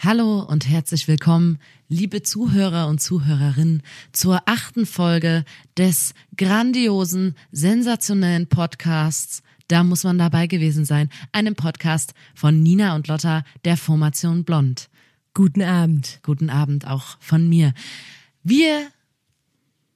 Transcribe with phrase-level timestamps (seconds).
[0.00, 1.58] Hallo und herzlich willkommen,
[1.88, 5.44] liebe Zuhörer und Zuhörerinnen, zur achten Folge
[5.76, 9.42] des grandiosen, sensationellen Podcasts.
[9.66, 11.10] Da muss man dabei gewesen sein.
[11.32, 14.88] Einem Podcast von Nina und Lotta der Formation Blond.
[15.34, 16.20] Guten Abend.
[16.22, 17.74] Guten Abend auch von mir.
[18.44, 18.86] Wir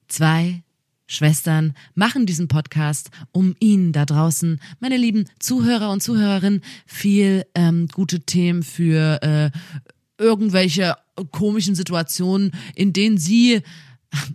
[0.09, 0.63] zwei
[1.07, 7.87] Schwestern machen diesen Podcast, um Ihnen da draußen, meine lieben Zuhörer und Zuhörerinnen, viel ähm,
[7.87, 9.51] gute Themen für äh,
[10.17, 10.95] irgendwelche
[11.31, 13.61] komischen Situationen, in denen Sie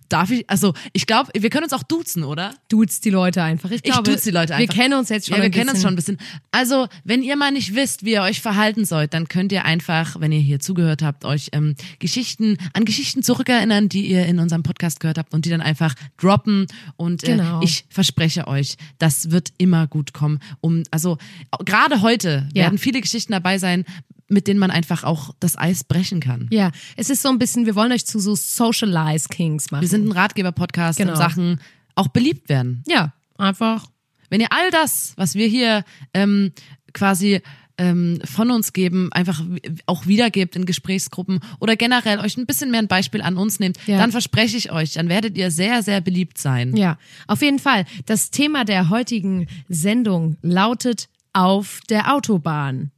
[0.08, 2.52] Darf ich, also ich glaube, wir können uns auch duzen, oder?
[2.68, 3.70] Duzt die Leute einfach.
[3.70, 4.74] Ich, glaube, ich duze die Leute einfach.
[4.74, 5.76] Wir kennen uns jetzt schon ja, wir ein kennen bisschen.
[5.76, 6.18] uns schon ein bisschen.
[6.50, 10.18] Also, wenn ihr mal nicht wisst, wie ihr euch verhalten sollt, dann könnt ihr einfach,
[10.18, 14.64] wenn ihr hier zugehört habt, euch ähm, Geschichten, an Geschichten zurückerinnern, die ihr in unserem
[14.64, 16.66] Podcast gehört habt und die dann einfach droppen.
[16.96, 17.62] Und äh, Genau.
[17.62, 20.40] ich verspreche euch, das wird immer gut kommen.
[20.60, 21.18] Um, also
[21.64, 22.64] gerade heute Ja.
[22.64, 23.84] werden viele Geschichten dabei sein,
[24.28, 26.48] mit denen man einfach auch das Eis brechen kann.
[26.50, 29.82] Ja, es ist so ein bisschen, wir wollen euch zu so Socialize Kings machen.
[29.82, 31.12] Wir sind ein Ratgeber-Podcast, Genau.
[31.12, 31.60] und Sachen
[31.94, 32.82] auch beliebt werden.
[32.86, 33.86] ja, einfach.
[34.30, 36.52] Wenn ihr all das, was wir hier ähm,
[36.92, 37.40] quasi
[37.78, 39.42] ähm, von uns geben, einfach
[39.86, 43.78] auch wiedergebt in Gesprächsgruppen oder generell euch ein bisschen mehr ein Beispiel an uns nehmt,
[43.86, 43.96] Ja.
[43.98, 46.76] dann verspreche ich euch, dann werdet ihr sehr, sehr beliebt sein.
[46.76, 47.86] Ja, auf jeden Fall.
[48.04, 52.90] Das Thema der heutigen Sendung lautet auf der Autobahn.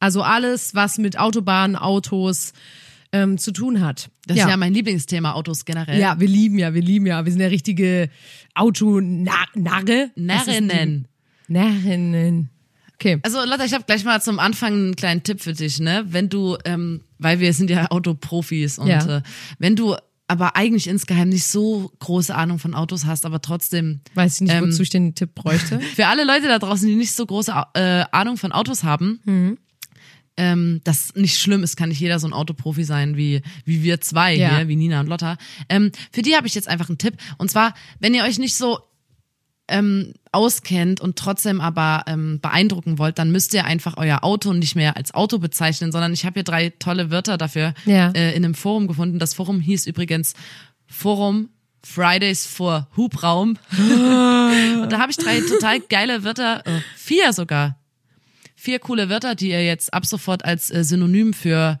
[0.00, 2.52] Also alles, was mit Autobahnen, Autos
[3.12, 4.10] ähm, zu tun hat.
[4.26, 4.44] Das ja.
[4.44, 5.98] ist ja mein Lieblingsthema, Autos generell.
[5.98, 7.24] ja, wir lieben ja, wir lieben ja.
[7.24, 8.10] Wir sind ja richtige
[8.54, 10.10] Autonarre.
[10.14, 11.08] Narrinnen.
[11.48, 12.50] Narrinnen.
[12.94, 13.18] Okay.
[13.22, 16.04] Also Lotta, ich habe gleich mal zum Anfang einen kleinen Tipp für dich, ne?
[16.08, 19.18] Wenn du, ähm, weil wir sind ja Autoprofis und Ja.
[19.18, 19.22] äh,
[19.58, 19.94] wenn du
[20.26, 24.52] aber eigentlich insgeheim nicht so große Ahnung von Autos hast, aber trotzdem Weiß ich nicht,
[24.52, 25.80] Ähm, wozu ich den Tipp bräuchte.
[25.96, 29.58] Für alle Leute da draußen, die nicht so große äh, Ahnung von Autos haben, Mhm.
[30.38, 34.00] Ähm, das nicht schlimm ist, kann nicht jeder so ein Autoprofi sein wie, wie wir
[34.00, 34.56] zwei Ja.
[34.56, 35.36] hier, wie Nina und Lotta.
[35.68, 37.14] Ähm, für die habe ich jetzt einfach einen Tipp.
[37.36, 38.78] Und zwar, wenn ihr euch nicht so
[39.70, 44.76] ähm, auskennt und trotzdem aber ähm, beeindrucken wollt, dann müsst ihr einfach euer Auto nicht
[44.76, 48.08] mehr als Auto bezeichnen, sondern ich habe hier drei tolle Wörter dafür Ja.
[48.12, 49.18] äh, in einem Forum gefunden.
[49.18, 50.32] Das Forum hieß übrigens
[50.86, 51.50] Forum
[51.84, 53.56] Fridays for Hubraum.
[54.82, 57.77] und da habe ich drei total geile Wörter, äh, vier sogar,
[58.60, 61.78] vier coole Wörter, die ihr jetzt ab sofort als äh, Synonym für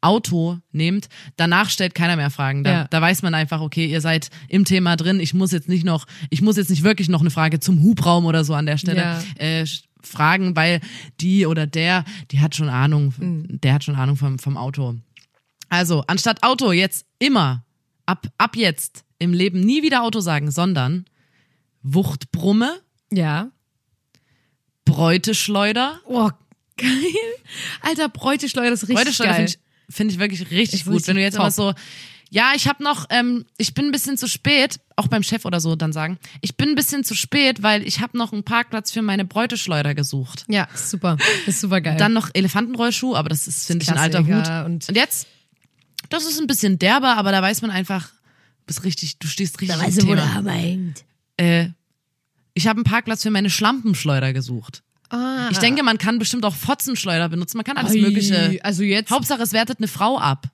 [0.00, 2.62] Auto nehmt, danach stellt keiner mehr Fragen.
[2.64, 2.86] Da, Ja.
[2.88, 5.18] da weiß man einfach, okay, ihr seid im Thema drin.
[5.20, 8.24] Ich muss jetzt nicht noch, ich muss jetzt nicht wirklich noch eine Frage zum Hubraum
[8.24, 9.20] oder so an der Stelle Ja.
[9.38, 9.66] äh,
[10.02, 10.80] fragen, weil
[11.20, 13.60] die oder der, die hat schon Ahnung, Mhm.
[13.60, 14.94] der hat schon Ahnung vom, vom Auto.
[15.68, 17.64] Also, anstatt Auto jetzt immer,
[18.06, 21.04] ab, ab jetzt im Leben nie wieder Auto sagen, sondern
[21.82, 22.78] Wuchtbrumme,
[23.10, 23.50] Ja.
[24.98, 26.00] Bräuteschleuder.
[26.06, 26.30] Oh,
[26.76, 26.88] geil.
[27.82, 29.46] Alter, Bräuteschleuder ist richtig Bräuteschleuder geil.
[29.48, 29.52] finde
[29.88, 31.06] ich, find ich wirklich richtig Ist gut.
[31.06, 31.42] Wenn du jetzt top.
[31.44, 31.72] immer so,
[32.30, 35.60] ja, ich habe noch, ähm, ich bin ein bisschen zu spät, auch beim Chef oder
[35.60, 38.90] so dann sagen, ich bin ein bisschen zu spät, weil ich habe noch einen Parkplatz
[38.92, 40.44] für meine Bräuteschleuder gesucht.
[40.48, 41.16] ja, super.
[41.46, 41.96] Ist super geil.
[41.96, 44.66] Dann noch Elefantenrollschuh, aber das ist, finde ich, ein alter Hut.
[44.66, 45.26] Und- Und jetzt,
[46.10, 49.60] das ist ein bisschen derber, aber da weiß man einfach, du bist richtig, du stehst
[49.60, 50.34] richtig im Thema.
[50.34, 51.04] Hammer hängt.
[51.38, 51.68] Äh,
[52.52, 54.82] ich habe einen Parkplatz für meine Schlampenschleuder gesucht.
[55.10, 55.48] Ah.
[55.50, 57.56] Ich denke, man kann bestimmt auch Fotzenschleuder benutzen.
[57.56, 58.58] Man kann alles Ai, Mögliche.
[58.62, 59.10] Also jetzt.
[59.10, 60.48] Hauptsache, es wertet eine Frau ab.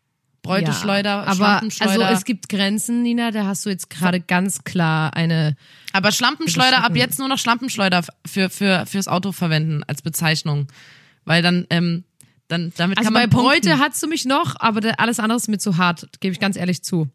[0.45, 5.15] Bräuteschleuder, ja, aber also es gibt Grenzen, Nina, da hast du jetzt gerade ganz klar
[5.17, 5.57] eine.
[5.95, 10.69] aber Schlampenschleuder ab jetzt nur noch Schlampenschleuder für, für, fürs Auto verwenden als Bezeichnung.
[11.25, 12.05] Weil dann, ähm,
[12.49, 13.71] dann damit Also kann bei man punkten.
[13.71, 16.57] Bräute hast du mich noch, aber alles andere ist mir zu hart, gebe ich ganz
[16.57, 17.09] ehrlich zu.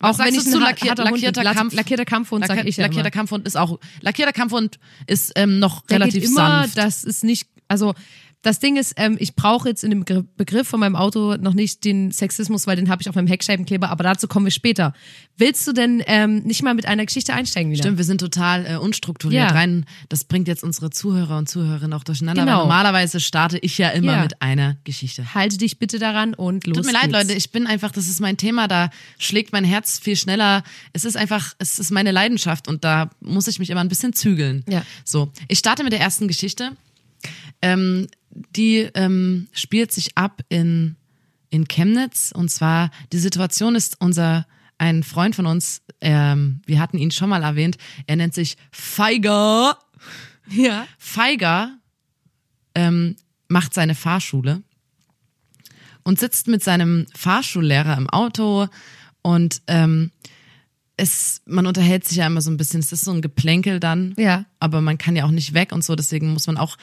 [0.00, 2.84] Was sagst du einen zu lackier- Hund lackierter mit- Kampf- lackierter Kampfhund, sag ich ja
[2.84, 3.10] lackierter immer.
[3.10, 6.78] Kampfhund ist auch, lackierter Kampfhund ist ähm, noch Der relativ immer, sanft.
[6.78, 7.94] das ist nicht, also
[8.44, 11.54] das Ding ist, ähm, ich brauche jetzt in dem Begr- Begriff von meinem Auto noch
[11.54, 14.92] nicht den Sexismus, weil den habe ich auf meinem Heckscheibenkleber, aber dazu kommen wir später.
[15.36, 17.82] Willst du denn ähm, nicht mal mit einer Geschichte einsteigen wieder?
[17.82, 19.56] Stimmt, wir sind total äh, unstrukturiert Ja.
[19.56, 19.84] rein.
[20.08, 22.44] Das bringt jetzt unsere Zuhörer und Zuhörerinnen auch durcheinander.
[22.44, 22.60] Genau.
[22.60, 24.22] Normalerweise starte ich ja immer Ja.
[24.22, 25.34] mit einer Geschichte.
[25.34, 27.14] Halte dich bitte daran und los Tut mir leid, geht's.
[27.14, 27.32] Leute.
[27.34, 28.68] Ich bin einfach, das ist mein Thema.
[28.68, 30.62] Da schlägt mein Herz viel schneller.
[30.92, 34.12] Es ist einfach, es ist meine Leidenschaft und da muss ich mich immer ein bisschen
[34.12, 34.64] zügeln.
[34.68, 34.82] Ja.
[35.04, 36.72] So, ich starte mit der ersten Geschichte.
[37.62, 40.96] Ähm, die ähm, spielt sich ab in
[41.50, 44.44] in Chemnitz und zwar die Situation ist unser
[44.76, 47.76] ein Freund von uns, ähm, wir hatten ihn schon mal erwähnt,
[48.08, 49.78] er nennt sich Feiger.
[50.50, 50.84] Ja.
[50.98, 51.78] Feiger
[52.74, 53.14] ähm,
[53.48, 54.62] macht seine Fahrschule
[56.02, 58.66] und sitzt mit seinem Fahrschullehrer im Auto
[59.22, 60.10] und ähm,
[60.96, 64.14] es, man unterhält sich ja immer so ein bisschen, es ist so ein Geplänkel dann,
[64.18, 64.44] Ja.
[64.60, 66.76] aber man kann ja auch nicht weg und so, deswegen muss man auch,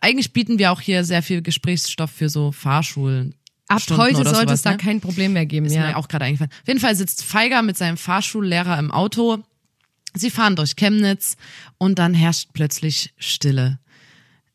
[0.00, 3.34] eigentlich bieten wir auch hier sehr viel Gesprächsstoff für so Fahrschulen.
[3.68, 4.76] Ab Stunden heute sollte sowas, es da ne?
[4.76, 5.66] kein Problem mehr geben.
[5.66, 5.88] Ist ja.
[5.88, 6.52] mir auch gerade eingefallen.
[6.52, 9.42] Auf jeden Fall sitzt Feiger mit seinem Fahrschullehrer im Auto.
[10.14, 11.36] Sie fahren durch Chemnitz
[11.78, 13.78] und dann herrscht plötzlich Stille.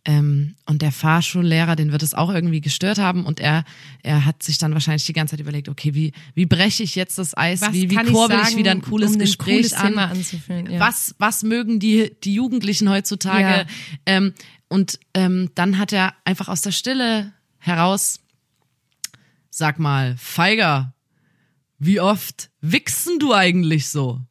[0.03, 3.63] Ähm, und der Fahrschullehrer, den wird es auch irgendwie gestört haben und er,
[4.01, 7.19] er hat sich dann wahrscheinlich die ganze Zeit überlegt, okay, wie, wie breche ich jetzt
[7.19, 9.73] das Eis, Was wie, wie ich kurbel ich sagen, wieder ein cooles um Gespräch cooles
[9.73, 10.79] an, ja.
[10.79, 13.43] was, was mögen die, die Jugendlichen heutzutage?
[13.43, 13.65] Ja.
[14.07, 14.33] Ähm,
[14.71, 18.21] und ähm, dann hat er einfach aus der Stille heraus,
[19.49, 20.93] sag mal, Feiger,
[21.77, 24.21] wie oft wichsen du eigentlich so?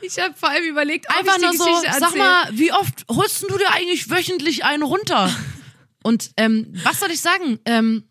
[0.00, 3.42] Ich habe vor allem überlegt, Einfach ich nur so, Geschichte sag mal, wie oft holst
[3.42, 5.32] du dir eigentlich wöchentlich einen runter?
[6.02, 7.60] Und ähm, was soll ich sagen?
[7.66, 8.05] Ähm,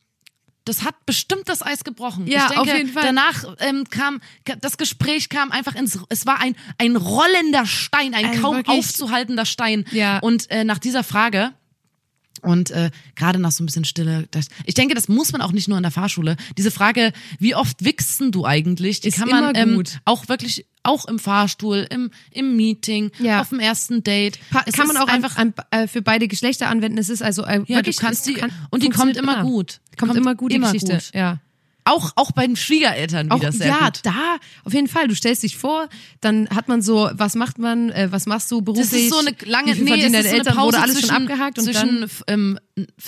[0.65, 2.27] das hat bestimmt das Eis gebrochen.
[2.27, 3.03] Ja, ich denke, auf jeden Fall.
[3.03, 4.19] danach ähm, kam,
[4.61, 8.77] das Gespräch kam einfach ins, es war ein, ein rollender Stein, ein Also kaum wirklich.
[8.77, 9.85] aufzuhaltender Stein.
[9.91, 10.19] Ja.
[10.19, 11.53] Und äh, nach dieser Frage,
[12.41, 15.51] und äh, gerade nach so ein bisschen Stille, das, ich denke, das muss man auch
[15.51, 16.35] nicht nur in der Fahrschule.
[16.57, 20.65] Diese Frage, wie oft wichsen du eigentlich, die Ist kann man immer ähm, auch wirklich,
[20.85, 23.41] auch im Fahrstuhl, im, im Meeting, Ja.
[23.41, 24.39] auf dem ersten Date.
[24.51, 26.97] Pa Es kann man auch einfach, einfach an, äh, für beide Geschlechter anwenden.
[26.97, 29.79] Es ist also äh, ja, wirklich, du kannst die, kann- und die kommt immer, gut.
[29.97, 30.93] Kommt, immer gut die Geschichte.
[30.93, 31.11] gut.
[31.13, 31.39] Ja.
[31.87, 33.99] Auch, auch bei den Schwiegereltern Auch, wieder sehr ja, gut.
[34.01, 35.07] da, auf jeden Fall.
[35.07, 35.87] Du stellst dich vor,
[36.19, 38.89] dann hat man so, was macht man, äh, was machst du beruflich?
[38.89, 41.15] Das ist so eine lange, nee, es ist so eine Eltern, Pause alles zwischen, schon
[41.23, 42.59] abgehakt und zwischen, ähm,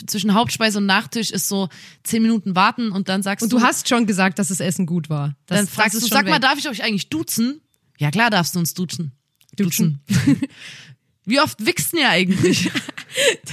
[0.05, 1.69] zwischen Hauptspeise und Nachtisch ist so
[2.03, 5.09] zehn Minuten warten und dann sagst und du hast schon gesagt, dass das Essen gut
[5.09, 5.33] war.
[5.47, 7.61] Das, dann fragst du, sag mal, darf ich euch eigentlich duzen?
[7.97, 9.11] Ja klar darfst du uns duzen.
[9.55, 10.01] Duzen.
[11.25, 12.71] Wie oft wichsen ihr eigentlich?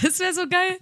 [0.02, 0.76] Das wäre so geil.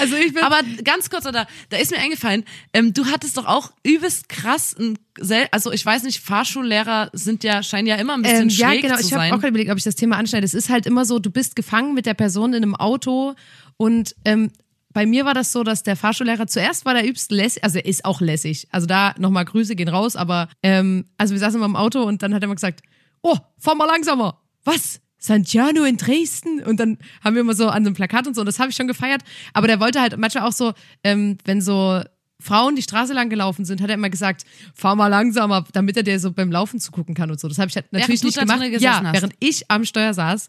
[0.00, 3.46] Also ich bin, Aber ganz kurz, da, da ist mir eingefallen, ähm, du hattest doch
[3.46, 8.14] auch übelst krass, ein, sel- also ich weiß nicht, Fahrschullehrer sind ja, scheinen ja immer
[8.14, 8.96] ein bisschen ähm, ja, schräg genau.
[8.96, 10.44] zu Ich habe auch gerade überlegt, ob ich das Thema anschneide.
[10.44, 13.34] Es ist halt immer so, du bist gefangen mit der Person in einem Auto
[13.76, 14.50] und ähm,
[14.92, 17.84] bei mir war das so, dass der Fahrschullehrer zuerst war der übst lässig, also er
[17.86, 18.66] ist auch lässig.
[18.72, 22.22] Also da nochmal Grüße gehen raus, aber ähm, also wir saßen immer im Auto und
[22.22, 22.80] dann hat er mal gesagt,
[23.26, 24.40] oh, fahr mal langsamer.
[24.64, 25.00] Was?
[25.18, 26.62] Santiano in Dresden?
[26.62, 28.70] Und dann haben wir immer so an so einem Plakat und so, und das habe
[28.70, 29.22] ich schon gefeiert.
[29.52, 32.02] Aber der wollte halt manchmal auch so, ähm, wenn so
[32.38, 34.44] Frauen die Straße lang gelaufen sind, hat er immer gesagt,
[34.74, 37.48] fahr mal langsamer, damit er dir so beim Laufen zugucken kann und so.
[37.48, 38.62] Das habe ich halt natürlich nicht gemacht.
[38.80, 39.12] Ja, hast.
[39.14, 40.48] während ich am Steuer saß.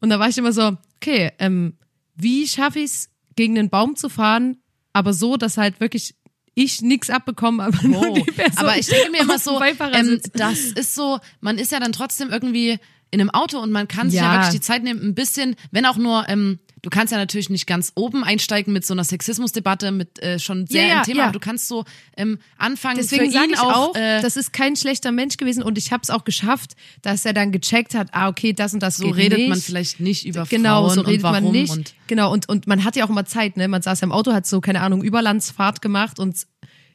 [0.00, 1.74] Und da war ich immer so, okay, ähm,
[2.16, 4.56] wie schaffe ich es, gegen den Baum zu fahren,
[4.94, 6.14] aber so, dass halt wirklich
[6.58, 8.58] ich nichts abbekomme, aber nur Oh, die Person.
[8.58, 12.30] Aber ich denke mir immer so, ähm, das ist so, man ist ja dann trotzdem
[12.30, 12.78] irgendwie
[13.10, 14.32] in einem Auto und man kann sich ja, Ja.
[14.40, 17.66] wirklich die Zeit nehmen, ein bisschen, wenn auch nur, ähm, du kannst ja natürlich nicht
[17.66, 21.18] ganz oben einsteigen mit so einer Sexismusdebatte, mit äh, schon sehr Ja, ja, im Thema,
[21.18, 21.24] ja.
[21.24, 21.84] aber du kannst so
[22.16, 25.78] ähm, anfangen Deswegen sage ich auch, auch, äh, das ist kein schlechter Mensch gewesen und
[25.78, 28.98] ich habe es auch geschafft, dass er dann gecheckt hat, ah okay, das und das
[28.98, 29.48] so redet nicht.
[29.48, 31.72] man vielleicht nicht über Genau, Frauen so redet und warum man nicht.
[31.72, 33.66] und genau, und, und man hat ja auch immer Zeit, ne?
[33.66, 36.36] Man saß ja im Auto, hat so, keine Ahnung, Überlandsfahrt gemacht und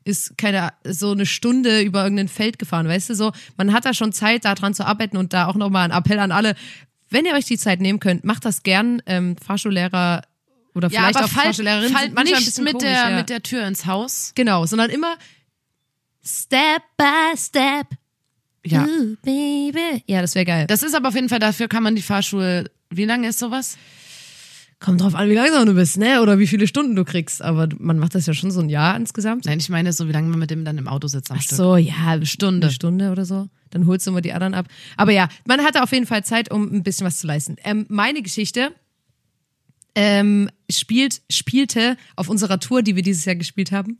[0.05, 3.33] ist keine so eine Stunde über irgendein Feld gefahren, weißt du so.
[3.57, 6.19] Man hat da schon Zeit, da dran zu arbeiten und da auch nochmal ein Appell
[6.19, 6.55] an alle.
[7.11, 9.03] Wenn ihr euch die Zeit nehmen könnt, macht das gern.
[9.05, 10.23] Ähm, Fahrschullehrer
[10.73, 12.87] oder ja, vielleicht aber auch fall, Fahrschullehrerinnen fall sind manchmal ein nicht bisschen mit komisch,
[12.87, 13.15] der ja.
[13.17, 14.31] mit der Tür ins Haus.
[14.35, 15.17] Genau, sondern immer
[16.23, 17.87] Step by Step.
[18.65, 18.85] Ja.
[18.85, 20.03] Ooh, baby.
[20.07, 20.67] Ja, das wäre geil.
[20.67, 23.77] Das ist aber auf jeden Fall, dafür kann man die Fahrschule, wie lange ist sowas?
[24.81, 26.23] Kommt drauf an, wie langsam du bist, ne?
[26.23, 27.43] Oder wie viele Stunden du kriegst.
[27.43, 29.45] Aber man macht das ja schon so ein Jahr insgesamt.
[29.45, 31.43] Nein, ich meine so, wie lange man mit dem dann im Auto sitzt am Ach
[31.43, 31.55] Stück.
[31.55, 32.65] so, ja, eine Stunde.
[32.65, 33.47] Eine Stunde oder so.
[33.69, 34.65] Dann holst du mal die anderen ab.
[34.97, 37.57] Aber ja, man hatte auf jeden Fall Zeit, um ein bisschen was zu leisten.
[37.63, 38.71] Ähm, meine Geschichte
[39.93, 43.99] ähm, spielt, spielte auf unserer Tour, die wir dieses Jahr gespielt haben.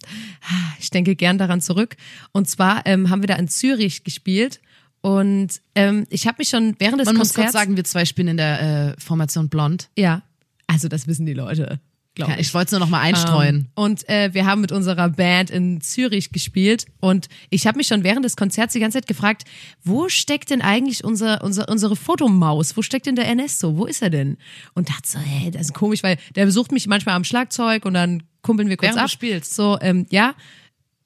[0.80, 1.96] Ich denke gern daran zurück.
[2.32, 4.62] Und zwar ähm, haben wir da in Zürich gespielt.
[5.02, 7.52] Und ähm, ich habe mich schon während des Man muss Konzerts...
[7.52, 9.90] kurz sagen, wir zwei spielen in der äh, Formation Blond.
[9.96, 10.24] ja,
[10.72, 11.80] also das wissen die Leute,
[12.18, 13.56] Ja, ich wollte es nur noch mal einstreuen.
[13.56, 17.88] Ähm, und äh, wir haben mit unserer Band in Zürich gespielt und ich habe mich
[17.88, 19.44] schon während des Konzerts die ganze Zeit gefragt,
[19.84, 22.76] wo steckt denn eigentlich unser, unser, unsere Fotomaus?
[22.76, 23.78] Wo steckt denn der Ernesto?
[23.78, 24.38] Wo ist er denn?
[24.74, 27.94] Und dachte so, hey, das ist komisch, weil der besucht mich manchmal am Schlagzeug und
[27.94, 29.10] dann kumpeln wir kurz Während du ab.
[29.10, 29.56] spielst.
[29.56, 30.36] So, ähm, ja.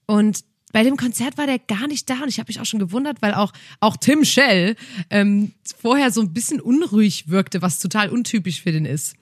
[0.07, 2.79] Und bei dem Konzert war der gar nicht da und ich habe mich auch schon
[2.79, 4.75] gewundert, weil auch, auch Tim Shell
[5.09, 9.15] ähm, vorher so ein bisschen unruhig wirkte, was total untypisch für den ist.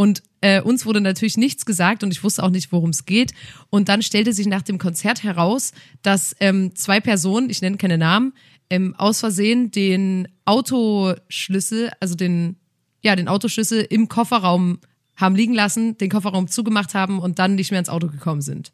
[0.00, 3.34] Und äh, uns wurde natürlich nichts gesagt und ich wusste auch nicht, worum es geht.
[3.68, 7.98] Und dann stellte sich nach dem Konzert heraus, dass ähm, zwei Personen, ich nenne keine
[7.98, 8.32] Namen,
[8.70, 12.56] ähm, aus Versehen den Autoschlüssel, also den,
[13.02, 14.78] ja, den Autoschlüssel im Kofferraum
[15.16, 18.72] haben liegen lassen, den Kofferraum zugemacht haben und dann nicht mehr ins Auto gekommen sind.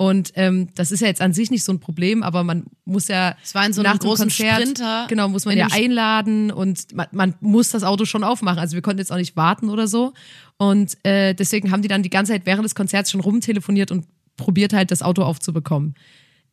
[0.00, 3.08] Und ähm, das ist ja jetzt an sich nicht so ein Problem, aber man muss
[3.08, 5.06] ja Es war in so einem nach großen Konzert, Sprinter.
[5.08, 8.60] genau, muss man ja einladen und man, man muss das Auto schon aufmachen.
[8.60, 10.12] Also wir konnten jetzt auch nicht warten oder so.
[10.56, 14.06] Und äh, deswegen haben die dann die ganze Zeit während des Konzerts schon rumtelefoniert und
[14.36, 15.96] probiert halt das Auto aufzubekommen.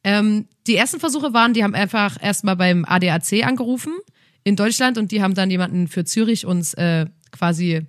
[0.03, 3.93] Ähm, die ersten Versuche waren, die haben einfach erstmal beim ADAC angerufen
[4.43, 7.85] in Deutschland und die haben dann jemanden für Zürich uns äh, quasi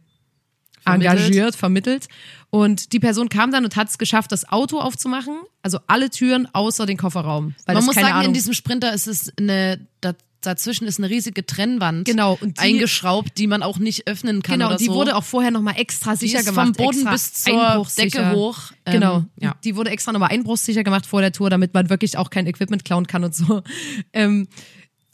[0.87, 1.19] Vermittelt.
[1.19, 2.09] engagiert, vermittelt.
[2.51, 5.35] Und die Person kam dann und hat es geschafft, das Auto aufzumachen.
[5.63, 7.55] Also alle Türen außer den Kofferraum.
[7.67, 11.11] Weil Man muss sagen, Ahnung, in diesem Sprinter ist es eine, da, dazwischen ist eine
[11.11, 14.95] riesige Trennwand Genau, die- eingeschraubt, die man auch nicht öffnen kann Genau, und die so.
[14.95, 16.67] wurde auch vorher nochmal extra Die sicher gemacht.
[16.77, 17.87] vom Boden bis zur.
[17.99, 18.59] Decke hoch.
[18.87, 19.25] Ähm, Genau.
[19.41, 19.57] ja.
[19.65, 22.85] Die wurde extra nochmal einbruchsicher gemacht vor der Tour, damit man wirklich auch kein Equipment
[22.85, 23.63] klauen kann und so.
[24.13, 24.47] Ähm,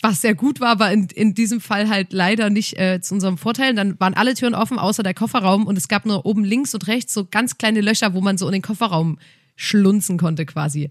[0.02, 3.38] was sehr gut war, war in, in diesem Fall halt leider nicht äh, zu unserem
[3.38, 3.72] Vorteil.
[3.74, 5.66] Dann waren alle Türen offen, außer der Kofferraum.
[5.66, 8.46] Und es gab nur oben links und rechts so ganz kleine Löcher, wo man so
[8.46, 9.18] in den Kofferraum
[9.54, 10.90] schlunzen konnte quasi.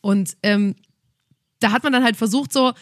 [0.00, 0.74] Und ähm,
[1.60, 2.72] da hat man dann halt versucht, so,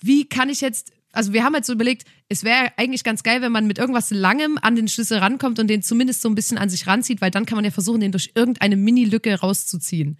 [0.00, 3.42] wie kann ich jetzt, also wir haben halt so überlegt, es wäre eigentlich ganz geil,
[3.42, 6.58] wenn man mit irgendwas Langem an den Schlüssel rankommt und den zumindest so ein bisschen
[6.58, 10.18] an sich ranzieht, weil dann kann man ja versuchen, den durch irgendeine Mini-Lücke rauszuziehen.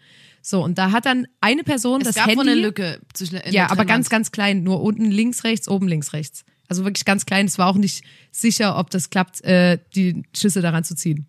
[0.48, 2.42] So, und da hat dann eine Person Es das gab Handy.
[2.42, 4.62] eine Lücke zwischen Ja, aber ganz, ganz klein.
[4.62, 6.44] Nur unten links, rechts, oben links, rechts.
[6.68, 7.46] Also wirklich ganz klein.
[7.46, 11.26] Es war auch nicht sicher, ob das klappt, äh, die Schüsse daran zu ziehen.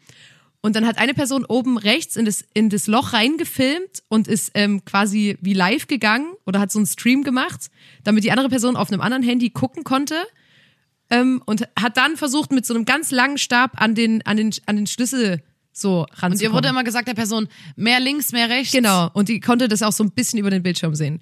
[0.62, 4.52] Und dann hat eine Person oben rechts in das, in das Loch reingefilmt und ist
[4.54, 7.72] ähm, quasi wie live gegangen oder hat so einen Stream gemacht,
[8.04, 10.16] damit die andere Person auf einem anderen Handy gucken konnte.
[11.10, 14.52] Ähm, und hat dann versucht, mit so einem ganz langen Stab an den, an den,
[14.68, 15.42] an den Schlüssel
[15.79, 16.34] so ranzukommen.
[16.34, 18.74] Und ihr wurde immer gesagt, der Person, mehr links, mehr rechts.
[18.74, 21.22] Genau, und die konnte das auch so ein bisschen über den Bildschirm sehen.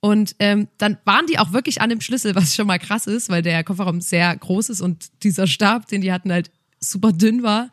[0.00, 3.28] Und ähm, dann waren die auch wirklich an dem Schlüssel, was schon mal krass ist,
[3.28, 7.42] weil der Kofferraum sehr groß ist und dieser Stab, den die hatten, halt super dünn
[7.42, 7.70] war.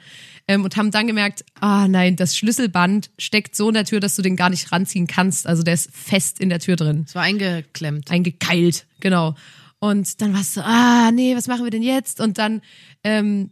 [0.48, 4.16] Ähm, und haben dann gemerkt, ah nein, das Schlüsselband steckt so in der Tür, dass
[4.16, 5.48] du den gar nicht ranziehen kannst.
[5.48, 8.12] Also der ist fest in der Tür drin Es war eingeklemmt.
[8.12, 9.36] eingekeilt, genau.
[9.80, 12.20] Und dann war es so, ah, nee, was machen wir denn jetzt?
[12.20, 12.62] Und dann,
[13.04, 13.52] ähm,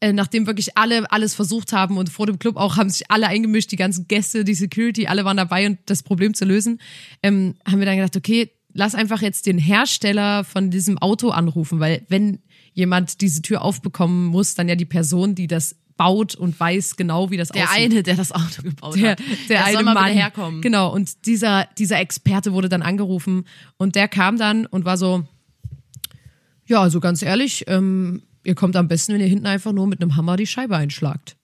[0.00, 3.26] äh, nachdem wirklich alle alles versucht haben und vor dem Club auch haben sich alle
[3.26, 6.80] eingemischt, die ganzen Gäste, die Security, alle waren dabei und das Problem zu lösen,
[7.22, 11.80] ähm, haben wir dann gedacht, okay, lass einfach jetzt den Hersteller von diesem Auto anrufen,
[11.80, 12.40] weil wenn
[12.72, 17.30] jemand diese Tür aufbekommen muss, dann ja die Person, die das baut und weiß genau,
[17.30, 19.20] wie das Der aussieht eine, der das Auto gebaut der, hat.
[19.50, 20.12] der eine soll mal Mann.
[20.12, 20.62] herkommen.
[20.62, 23.44] Genau, und dieser, dieser Experte wurde dann angerufen
[23.76, 25.24] und der kam dann und war so,
[26.66, 30.00] ja, also ganz ehrlich, ähm, ihr kommt am besten, wenn ihr hinten einfach nur mit
[30.00, 31.36] einem Hammer die Scheibe einschlagt.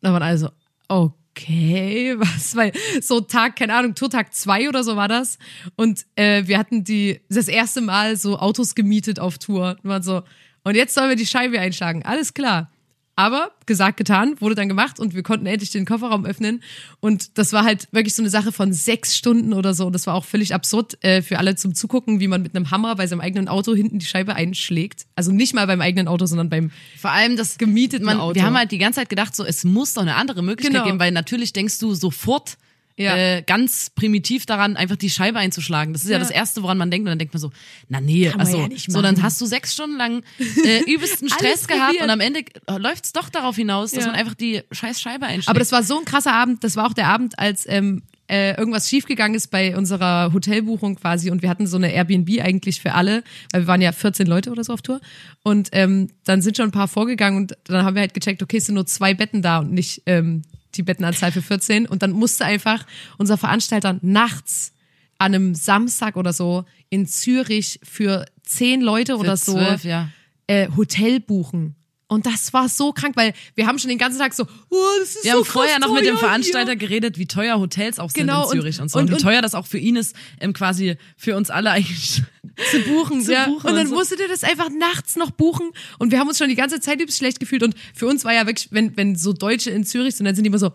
[0.00, 0.50] Da waren also,
[0.88, 5.38] okay, was, weil so Tag, keine Ahnung, Tourtag zwei oder so war das.
[5.76, 9.76] Und äh, wir hatten die das erste Mal so Autos gemietet auf Tour.
[9.82, 10.22] Und waren so,
[10.64, 12.02] und jetzt sollen wir die Scheibe einschlagen.
[12.04, 12.70] Alles klar.
[13.18, 16.62] Aber gesagt, getan, wurde dann gemacht und wir konnten endlich den Kofferraum öffnen.
[17.00, 19.86] Und das war halt wirklich so eine Sache von sechs Stunden oder so.
[19.86, 22.70] Und das war auch völlig absurd äh, für alle zum Zugucken, wie man mit einem
[22.70, 25.06] Hammer bei seinem eigenen Auto hinten die Scheibe einschlägt.
[25.16, 26.70] Also nicht mal beim eigenen Auto, sondern beim
[27.00, 28.34] Vor allem das gemieteten man, Auto.
[28.34, 30.84] Wir haben halt die ganze Zeit gedacht, so es muss doch eine andere Möglichkeit Genau.
[30.84, 32.58] geben, weil natürlich denkst du sofort
[32.98, 33.14] Ja.
[33.16, 35.92] äh, ganz primitiv daran, einfach die Scheibe einzuschlagen.
[35.92, 36.18] Das ist ja, Ja.
[36.18, 37.04] das Erste, woran man denkt.
[37.04, 37.50] Und dann denkt man so,
[37.88, 40.22] na nee, Kann also so, dann hast du sechs Stunden lang
[40.64, 42.04] äh, übelsten Stress gehabt probiert.
[42.04, 42.40] und am Ende
[42.78, 45.48] läuft's doch darauf hinaus, dass man einfach die scheiß Scheibe einschlägt.
[45.48, 46.64] Aber das war so ein krasser Abend.
[46.64, 51.30] Das war auch der Abend, als ähm, äh, irgendwas schiefgegangen ist bei unserer Hotelbuchung quasi.
[51.30, 53.22] Und wir hatten so eine Airbnb eigentlich für alle,
[53.52, 55.00] weil wir waren ja 14 Leute oder so auf Tour.
[55.42, 58.56] Und ähm, dann sind schon ein paar vorgegangen und dann haben wir halt gecheckt, okay,
[58.56, 60.42] es sind nur zwei Betten da und nicht ähm,
[60.76, 61.86] die Bettenanzahl für 14.
[61.86, 62.86] Und dann musste einfach
[63.18, 64.72] unser Veranstalter nachts
[65.18, 70.10] an einem Samstag oder so in Zürich für zehn Leute oder so zwölf, ja.
[70.46, 71.74] äh, Hotel buchen.
[72.08, 75.16] Und das war so krank, weil wir haben schon den ganzen Tag so, oh, das
[75.16, 76.76] ist Wir so haben vorher noch mit dem Veranstalter hier.
[76.78, 78.98] geredet, wie teuer Hotels auch sind Genau, in und- Zürich und, so.
[78.98, 81.70] und- Und, wie und- teuer das auch für ihn ist, ähm, quasi für uns alle
[81.72, 82.22] eigentlich.
[82.70, 83.20] zu buchen.
[83.22, 83.46] zu ja.
[83.46, 83.94] buchen und dann und so.
[83.96, 85.70] musste der das einfach nachts noch buchen.
[85.98, 87.64] Und wir haben uns schon die ganze Zeit übelst schlecht gefühlt.
[87.64, 90.44] Und für uns war ja wirklich, wenn, wenn so Deutsche in Zürich sind, dann sind
[90.44, 90.72] die immer so,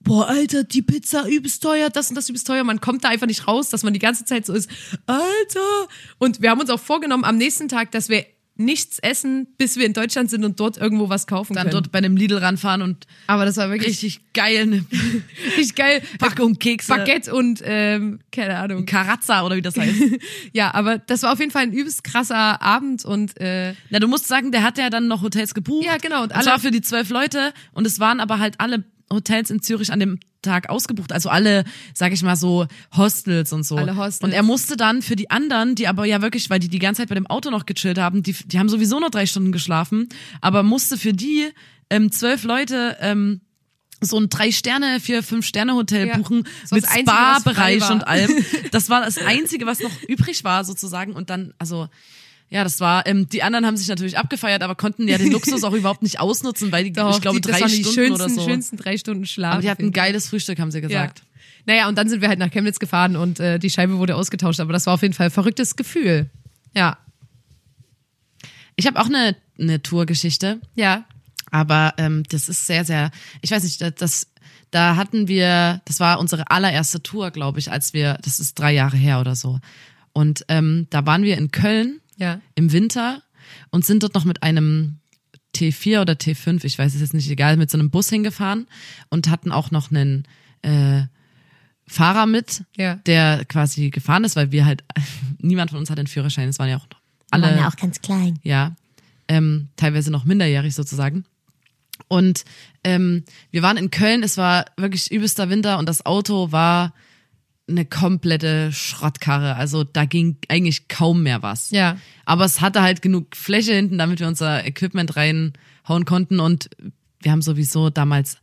[0.00, 2.62] boah, Alter, die Pizza übelst teuer, das und das übelst teuer.
[2.62, 4.70] Man kommt da einfach nicht raus, dass man die ganze Zeit so ist,
[5.06, 5.88] Alter.
[6.18, 8.24] Und wir haben uns auch vorgenommen am nächsten Tag, dass wir
[8.58, 11.72] nichts essen, bis wir in Deutschland sind und dort irgendwo was kaufen Dann können.
[11.72, 14.84] dort bei einem Lidl ranfahren und Aber das war wirklich richtig geil eine
[15.56, 16.02] richtig geil.
[16.18, 16.92] Packung Kekse.
[16.94, 18.84] Baguette und ähm, keine Ahnung.
[18.84, 19.94] Karazza oder wie das heißt.
[20.52, 24.08] Ja, aber das war auf jeden Fall ein übelst krasser Abend und äh, Na, du
[24.08, 25.84] musst sagen, der hat ja dann noch Hotels gebucht.
[25.86, 27.52] Ja, genau, und Und alle- zwar für die zwölf Leute.
[27.72, 31.12] Und es waren aber halt alle Hotels in Zürich an dem Tag ausgebucht.
[31.12, 33.76] Also alle, sag ich mal so, Hostels und so.
[33.76, 34.22] Alle Hostels.
[34.22, 37.02] Und er musste dann für die anderen, die aber ja wirklich, weil die die ganze
[37.02, 40.08] Zeit bei dem Auto noch gechillt haben, die, die haben sowieso nur drei Stunden geschlafen,
[40.40, 41.48] aber musste für die
[41.90, 43.40] ähm, zwölf Leute ähm,
[44.00, 46.16] so ein drei Sterne, vier, fünf Sterne Hotel Ja.
[46.18, 48.30] buchen war mit Spa-Bereich und allem.
[48.70, 51.14] Das war das Einzige, was noch übrig war sozusagen.
[51.14, 51.88] Und dann, also
[52.50, 53.06] ja, das war.
[53.06, 56.18] Ähm, die anderen haben sich natürlich abgefeiert, aber konnten ja den Luxus auch überhaupt nicht
[56.20, 58.44] ausnutzen, weil die, doch, ich glaube, die, das drei waren die Stunden schönsten, oder so.
[58.48, 59.52] schönsten drei Stunden Schlaf.
[59.54, 61.18] Aber die hatten ein geiles Frühstück, haben sie gesagt.
[61.20, 61.24] Ja.
[61.66, 64.60] Naja, und dann sind wir halt nach Chemnitz gefahren und äh, die Scheibe wurde ausgetauscht,
[64.60, 66.30] aber das war auf jeden Fall ein verrücktes Gefühl.
[66.74, 66.96] Ja.
[68.76, 71.04] Ich habe auch eine, eine Tourgeschichte, Ja.
[71.50, 73.10] aber ähm, das ist sehr, sehr.
[73.42, 74.26] Ich weiß nicht, das, das
[74.70, 78.72] da hatten wir, das war unsere allererste Tour, glaube ich, als wir, das ist drei
[78.72, 79.60] Jahre her oder so.
[80.12, 82.40] Und ähm, da waren wir in Köln Ja.
[82.54, 83.22] im Winter
[83.70, 84.98] und sind dort noch mit einem
[85.56, 88.66] T4 oder T5, ich weiß es jetzt nicht egal, mit so einem Bus hingefahren
[89.08, 90.28] und hatten auch noch einen
[90.62, 91.02] äh,
[91.86, 92.96] Fahrer mit, Ja.
[93.06, 94.84] der quasi gefahren ist, weil wir halt,
[95.38, 96.86] niemand von uns hat einen Führerschein, es waren ja auch
[97.30, 98.38] alle, waren ja auch ganz klein.
[98.42, 98.74] ja,
[99.28, 101.24] ähm, teilweise noch minderjährig sozusagen.
[102.08, 102.44] Und
[102.84, 106.94] ähm, wir waren in Köln, es war wirklich übelster Winter und das Auto war
[107.68, 109.56] eine komplette Schrottkarre.
[109.56, 111.70] Also da ging eigentlich kaum mehr was.
[111.70, 111.98] Ja.
[112.24, 116.40] Aber es hatte halt genug Fläche hinten, damit wir unser Equipment reinhauen konnten.
[116.40, 116.70] Und
[117.20, 118.38] wir haben sowieso damals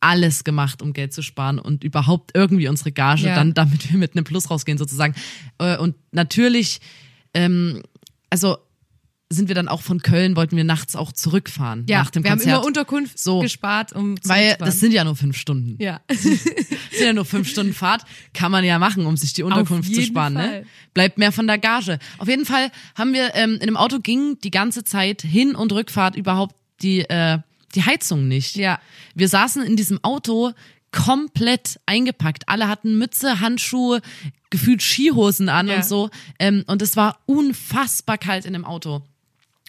[0.00, 3.34] alles gemacht, um Geld zu sparen und überhaupt irgendwie unsere Gage, Ja.
[3.34, 5.14] dann damit wir mit einem Plus rausgehen sozusagen.
[5.58, 6.80] Äh, Und natürlich,
[7.34, 7.82] ähm,
[8.30, 8.56] also
[9.32, 12.30] sind wir dann auch von Köln, wollten wir nachts auch zurückfahren Ja, nach dem wir
[12.32, 12.50] Konzert.
[12.52, 13.38] haben immer Unterkunft So.
[13.40, 14.66] gespart, um weil zurückzufahren.
[14.66, 15.76] das sind ja nur fünf Stunden.
[15.80, 16.00] ja.
[16.08, 16.22] Das
[16.98, 18.02] sind ja nur fünf Stunden Fahrt,
[18.34, 20.34] kann man ja machen, um sich die Unterkunft zu jeden sparen.
[20.34, 20.60] Fall.
[20.62, 20.66] Ne?
[20.92, 21.98] Bleibt mehr von der Gage.
[22.18, 25.72] Auf jeden Fall haben wir ähm, in dem Auto ging die ganze Zeit Hin- und
[25.72, 27.38] Rückfahrt überhaupt die äh,
[27.76, 28.56] die Heizung nicht.
[28.56, 28.80] Ja.
[29.14, 30.52] Wir saßen in diesem Auto
[30.90, 32.48] komplett eingepackt.
[32.48, 34.00] Alle hatten Mütze, Handschuhe,
[34.50, 35.76] gefühlt Skihosen an Ja.
[35.76, 36.10] und so.
[36.40, 39.02] Ähm, und es war unfassbar kalt in dem Auto.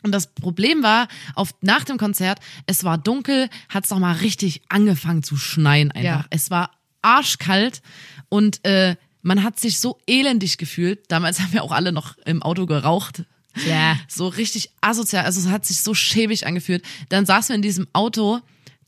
[0.03, 4.15] Und das Problem war, auf, nach dem Konzert, es war dunkel, hat es noch mal
[4.15, 6.23] richtig angefangen zu schneien einfach.
[6.23, 6.25] Ja.
[6.29, 7.81] Es war arschkalt
[8.29, 10.99] und äh, man hat sich so elendig gefühlt.
[11.09, 13.23] Damals haben wir auch alle noch im Auto geraucht.
[13.67, 13.99] Ja.
[14.07, 16.83] So richtig asozial, also es hat sich so schäbig angefühlt.
[17.09, 18.39] Dann saßen wir in diesem Auto,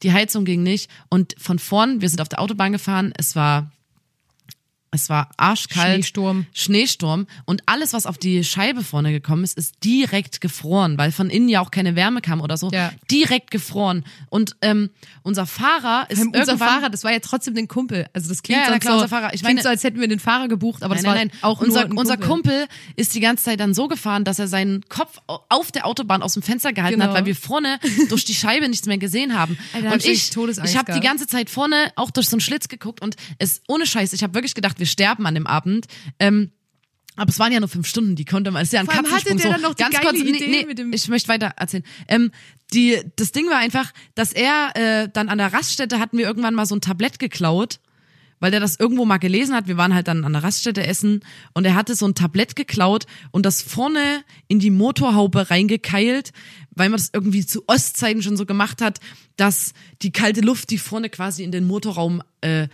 [0.04, 3.72] die Heizung ging nicht und von vorn, wir sind auf der Autobahn gefahren, es war
[4.94, 5.96] es war arschkalt.
[5.96, 6.46] Schneesturm.
[6.54, 7.28] Schneesturm.
[7.46, 11.50] Und alles, was auf die Scheibe vorne gekommen ist, ist direkt gefroren, weil von innen
[11.50, 12.70] ja auch keine Wärme kam oder so.
[12.72, 12.92] Ja.
[13.12, 14.04] Direkt gefroren.
[14.30, 14.90] Und ähm,
[15.24, 18.08] unser Fahrer ist unser irgendwann Fahrer, das war ja trotzdem den Kumpel.
[18.14, 19.34] Also das klingt Ja, ja, klar, so, unser Fahrer.
[19.34, 21.42] Ich klingt meine- so, als hätten wir den Fahrer gebucht, aber das Nein, nein, nein.
[21.42, 22.34] war auch unser, nur ein unser Kumpel.
[22.68, 26.22] Kumpel ist die ganze Zeit dann so gefahren, dass er seinen Kopf auf der Autobahn
[26.22, 27.12] aus dem Fenster gehalten Genau.
[27.12, 27.80] hat, weil wir vorne
[28.10, 29.58] durch die Scheibe nichts mehr gesehen haben.
[29.74, 32.42] Alter, hab und ich ich, ich habe die ganze Zeit vorne auch durch so einen
[32.42, 35.86] Schlitz geguckt und es ohne Scheiß, ich habe wirklich gedacht, wir sterben an dem Abend.
[36.20, 36.52] Ähm,
[37.16, 38.96] aber es waren ja nur fünf Stunden, die konnte man, es ist ja ein Vor
[38.96, 39.38] allem Katzensprung.
[39.40, 39.54] hatte der so.
[39.54, 41.84] dann noch die Ganz kurz, Idee nee, mit dem- ich möchte weiter erzählen.
[42.10, 42.32] Ähm,
[42.74, 46.56] die, das Ding war einfach, dass er äh, dann an der Raststätte hatten wir irgendwann
[46.56, 47.80] mal so ein Tablett geklaut
[48.40, 49.70] weil der das irgendwo mal gelesen hat.
[49.70, 51.22] Wir waren halt dann an der Raststätte essen
[51.54, 56.34] und er hatte so ein Tablett geklaut und das vorne in die Motorhaube reingekeilt,
[56.72, 59.00] weil man das irgendwie zu Ostzeiten schon so gemacht hat,
[59.38, 62.68] dass die kalte Luft, die vorne quasi in den Motorraum äh,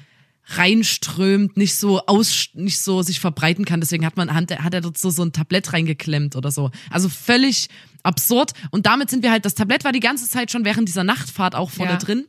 [0.49, 3.79] reinströmt, nicht so aus, nicht so sich verbreiten kann.
[3.79, 6.71] Deswegen hat man, hat er, hat er dort so, so ein Tablett reingeklemmt oder so.
[6.89, 7.69] Also völlig
[8.03, 8.51] absurd.
[8.71, 11.55] Und damit sind wir halt, das Tablett war die ganze Zeit schon während dieser Nachtfahrt
[11.55, 11.97] auch vorne Ja.
[11.97, 12.25] drin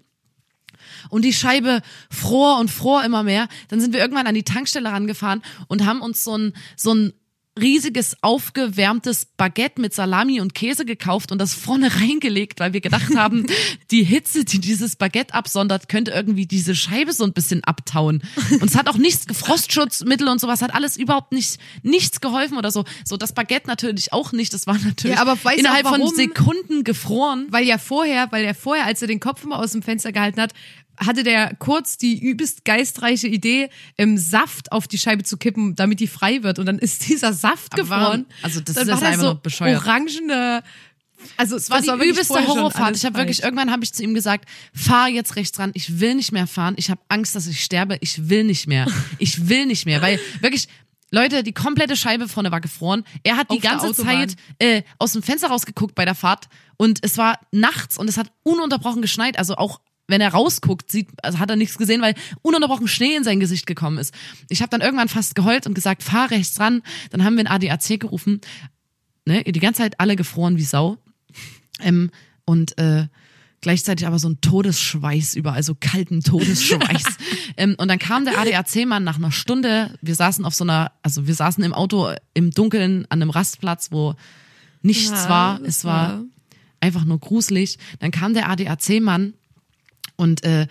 [1.09, 1.80] und die Scheibe
[2.11, 3.48] fror und fror immer mehr.
[3.68, 7.12] Dann sind wir irgendwann an die Tankstelle rangefahren und haben uns so ein, so ein
[7.58, 13.14] riesiges aufgewärmtes Baguette mit Salami und Käse gekauft und das vorne reingelegt, weil wir gedacht
[13.16, 13.46] haben,
[13.90, 18.22] die Hitze, die dieses Baguette absondert, könnte irgendwie diese Scheibe so ein bisschen abtauen.
[18.60, 22.70] Und es hat auch nichts, Frostschutzmittel und sowas hat alles überhaupt nicht, nichts geholfen oder
[22.70, 22.84] so.
[23.04, 26.14] So das Baguette natürlich auch nicht, das war natürlich Ja, aber innerhalb auch von?
[26.14, 27.46] Sekunden gefroren.
[27.50, 30.40] Weil ja vorher, weil er vorher, als er den Kopf immer aus dem Fenster gehalten
[30.40, 30.52] hat,
[31.04, 36.00] hatte der kurz die übelst geistreiche Idee, im Saft auf die Scheibe zu kippen, damit
[36.00, 36.58] die frei wird.
[36.58, 38.00] Und dann ist dieser Saft Aber gefroren.
[38.02, 38.26] warum?
[38.42, 39.80] Also das dann ist war einfach so bescheuert.
[39.80, 40.62] Orangene.
[41.36, 42.96] Also es Das war die wirklich übelste Horrorfahrt.
[42.96, 45.70] Ich habe wirklich, irgendwann habe ich zu ihm gesagt, fahr jetzt rechts ran.
[45.74, 46.74] Ich will nicht mehr fahren.
[46.78, 47.98] Ich habe Angst, dass ich sterbe.
[48.00, 48.86] Ich will nicht mehr.
[49.18, 50.00] Ich will nicht mehr.
[50.00, 50.68] Weil wirklich,
[51.10, 53.04] Leute, die komplette Scheibe vorne war gefroren.
[53.22, 54.02] Er hat die Auf der ganze.
[54.02, 58.16] Zeit äh, aus dem Fenster rausgeguckt bei der Fahrt und es war nachts und es
[58.16, 59.38] hat ununterbrochen geschneit.
[59.38, 59.80] Also auch
[60.11, 63.66] wenn er rausguckt, sieht, also hat er nichts gesehen, weil ununterbrochen Schnee in sein Gesicht
[63.66, 64.12] gekommen ist.
[64.49, 66.83] Ich habe dann irgendwann fast geheult und gesagt, fahr rechts ran.
[67.11, 68.40] Dann haben wir einen ADAC gerufen.
[69.27, 70.96] Ne, die ganze Zeit alle gefroren wie Sau.
[71.81, 72.11] Ähm,
[72.44, 73.07] und äh,
[73.61, 77.05] gleichzeitig aber so ein Todesschweiß überall, so kalten Todesschweiß.
[77.57, 79.96] ähm, und dann kam der ADAC-Mann nach einer Stunde.
[80.01, 83.88] Wir saßen auf so einer, also wir saßen im Auto im Dunkeln an einem Rastplatz,
[83.92, 84.14] wo
[84.83, 85.61] nichts Ja, war.
[85.62, 86.25] Es war war-
[86.81, 87.79] einfach nur gruselig.
[87.99, 89.35] Dann kam der ADAC-Mann
[90.20, 90.66] und äh,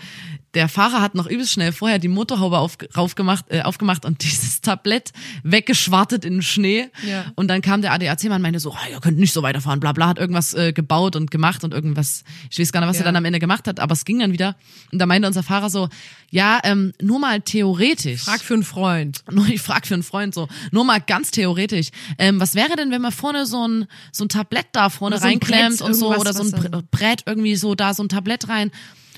[0.55, 4.62] der Fahrer hat noch übelst schnell vorher die Motorhaube auf, raufgemacht, äh, aufgemacht und dieses
[4.62, 5.12] Tablett
[5.43, 6.89] weggeschwartet in den Schnee.
[7.07, 7.25] Ja.
[7.35, 9.91] Und dann kam der ADAC-Mann und meinte so, ah, ihr könnt nicht so weiterfahren, bla
[9.91, 13.01] bla, hat irgendwas äh, gebaut und gemacht und irgendwas, ich weiß gar nicht, was Ja.
[13.03, 14.55] er dann am Ende gemacht hat, aber es ging dann wieder.
[14.91, 15.88] Und da meinte unser Fahrer so,
[16.31, 18.21] ja, ähm, nur mal theoretisch.
[18.21, 19.23] Frag für einen Freund.
[19.31, 21.89] Nur ich frag für einen Freund so, nur mal ganz theoretisch.
[22.17, 25.21] Ähm, was wäre denn, wenn man vorne so ein so ein Tablett da vorne Oder
[25.21, 28.09] so ein reinklemmt Brett, und so oder so ein Brett irgendwie so da so ein
[28.09, 28.71] Tablett rein?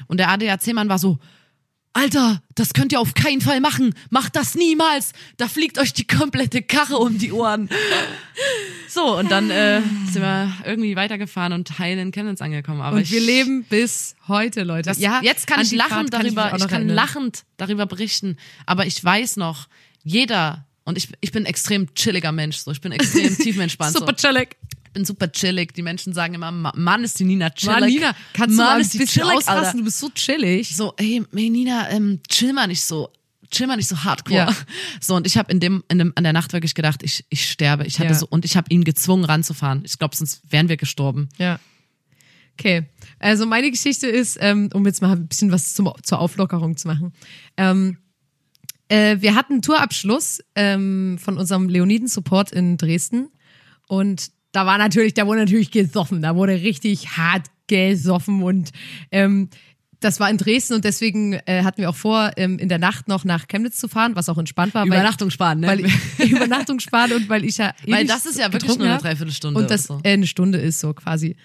[0.07, 1.19] Und der ADAC-Mann war so,
[1.93, 3.93] Alter, das könnt ihr auf keinen Fall machen.
[4.09, 5.11] Macht das niemals.
[5.35, 7.69] Da fliegt euch die komplette Karre um die Ohren.
[8.87, 12.81] So, und dann äh, sind wir irgendwie weitergefahren und heil in Chemnitz angekommen.
[12.81, 14.89] Aber Und ich, wir leben bis heute, Leute.
[14.89, 17.43] das, ja, jetzt kann an ich die lachen Fahrt kann darüber, ich, noch kann lachend
[17.57, 19.67] darüber berichten, aber ich weiß noch,
[20.03, 23.93] jeder, und ich, ich bin ein extrem chilliger Mensch, so, ich bin extrem tiefenentspannt.
[23.97, 24.27] Super so.
[24.27, 24.55] chillig.
[24.91, 25.73] Ich bin super chillig.
[25.73, 27.79] Die Menschen sagen immer, Ma- Mann ist die Nina chillig.
[27.79, 29.55] Mann, Nina, kannst du Mann mal ein bisschen chillig, ausrasten?
[29.65, 29.77] Alter.
[29.77, 30.75] Du bist so chillig.
[30.75, 33.09] So, ey, ey Nina, ähm, chill mal nicht so.
[33.51, 34.37] Chill mal nicht so hardcore.
[34.37, 34.55] Ja.
[34.99, 37.49] So, und ich habe in dem, in dem, an der Nacht wirklich gedacht, ich, ich
[37.49, 37.85] sterbe.
[37.85, 38.15] Ich hatte Ja.
[38.19, 39.83] so, und ich habe ihn gezwungen ranzufahren.
[39.85, 41.29] Ich glaube, sonst wären wir gestorben.
[41.37, 41.57] Ja.
[42.59, 42.85] Okay,
[43.17, 46.89] also meine Geschichte ist, ähm, um jetzt mal ein bisschen was zum, zur Auflockerung zu
[46.89, 47.13] machen.
[47.55, 47.97] Ähm,
[48.89, 53.29] äh, wir hatten einen Tourabschluss ähm, von unserem Leoniden-Support in Dresden
[53.87, 58.71] und da war natürlich, da wurde natürlich gesoffen, da wurde richtig hart gesoffen und
[59.11, 59.49] ähm,
[60.01, 63.07] das war in Dresden und deswegen äh, hatten wir auch vor, ähm, in der Nacht
[63.07, 64.85] noch nach Chemnitz zu fahren, was auch entspannt war.
[64.85, 65.67] Übernachtung sparen, ne?
[65.67, 68.97] Weil, Übernachtung sparen und weil ich ja eh Weil das ist ja wirklich nur eine.
[68.97, 69.99] Dreiviertelstunde Und das so.
[70.03, 71.35] äh, eine Stunde ist so quasi.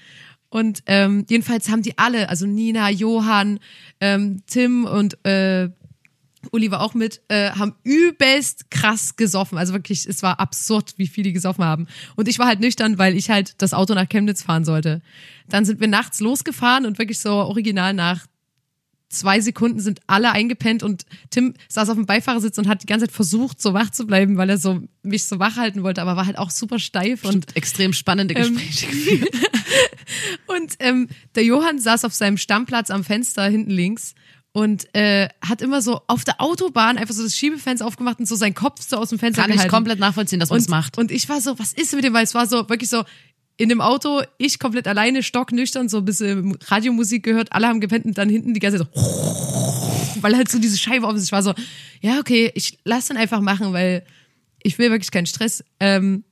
[0.48, 3.58] Und ähm, jedenfalls haben die alle, also Nina, Johann,
[4.00, 5.68] ähm, Tim und äh,
[6.52, 9.58] Uli war auch mit, äh, haben übelst krass gesoffen.
[9.58, 11.86] Also wirklich, es war absurd, wie viel die gesoffen haben.
[12.16, 15.02] Und ich war halt nüchtern, weil ich halt das Auto nach Chemnitz fahren sollte.
[15.48, 18.26] Dann sind wir nachts losgefahren und wirklich so original nach
[19.08, 23.06] zwei Sekunden sind alle eingepennt und Tim saß auf dem Beifahrersitz und hat die ganze
[23.06, 26.16] Zeit versucht, so wach zu bleiben, weil er so mich so wach halten wollte, aber
[26.16, 29.34] war halt auch super steif und und extrem spannende Ähm, Gespräche geführt.
[30.46, 34.14] und ähm, der Johann saß auf seinem Stammplatz am Fenster hinten links
[34.56, 38.36] und äh, hat immer so auf der Autobahn einfach so das Schiebefenster aufgemacht und so
[38.36, 39.70] seinen Kopf so aus dem Fenster Kann ich gehalten.
[39.70, 40.96] komplett nachvollziehen, dass man das macht.
[40.96, 42.14] Und ich war so, was ist mit dem?
[42.14, 43.04] Weil es war so wirklich so
[43.58, 48.06] in dem Auto, ich komplett alleine, stocknüchtern, so ein bisschen Radiomusik gehört, alle haben gepennt
[48.06, 51.24] und dann hinten die ganze Zeit so, weil halt so diese Scheibe auf ist.
[51.24, 51.52] Ich war so,
[52.00, 54.06] ja, okay, ich lass dann einfach machen, weil
[54.62, 55.64] ich will wirklich keinen Stress.
[55.80, 56.24] Ähm,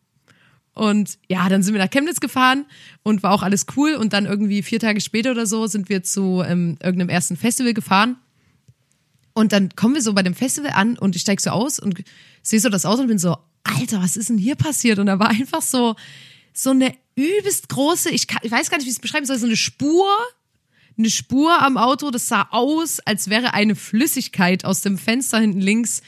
[0.74, 2.66] und ja, dann sind wir nach Chemnitz gefahren
[3.04, 3.94] und war auch alles cool.
[3.94, 7.74] Und dann irgendwie vier Tage später oder so sind wir zu ähm, irgendeinem ersten Festival
[7.74, 8.16] gefahren.
[9.34, 12.02] Und dann kommen wir so bei dem Festival an und ich steig so aus und
[12.42, 14.98] sehe so das Auto und bin so, Alter, was ist denn hier passiert?
[14.98, 15.94] Und da war einfach so,
[16.52, 19.38] so eine übelst große, ich, kann, ich weiß gar nicht, wie ich es beschreiben soll,
[19.38, 20.08] so eine Spur,
[20.96, 25.60] eine Spur am Auto, das sah aus, als wäre eine Flüssigkeit aus dem Fenster hinten
[25.60, 26.02] links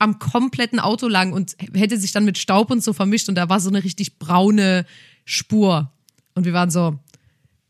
[0.00, 3.48] am kompletten Auto lang und hätte sich dann mit Staub und so vermischt und da
[3.48, 4.86] war so eine richtig braune
[5.26, 5.92] Spur.
[6.34, 6.98] Und wir waren so,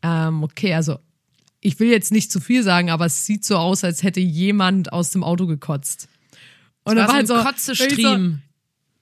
[0.01, 0.97] ähm, okay, also
[1.59, 4.93] ich will jetzt nicht zu viel sagen, aber es sieht so aus, als hätte jemand
[4.93, 6.07] aus dem Auto gekotzt.
[6.83, 8.41] Und war dann war halt so so ein Kotzestream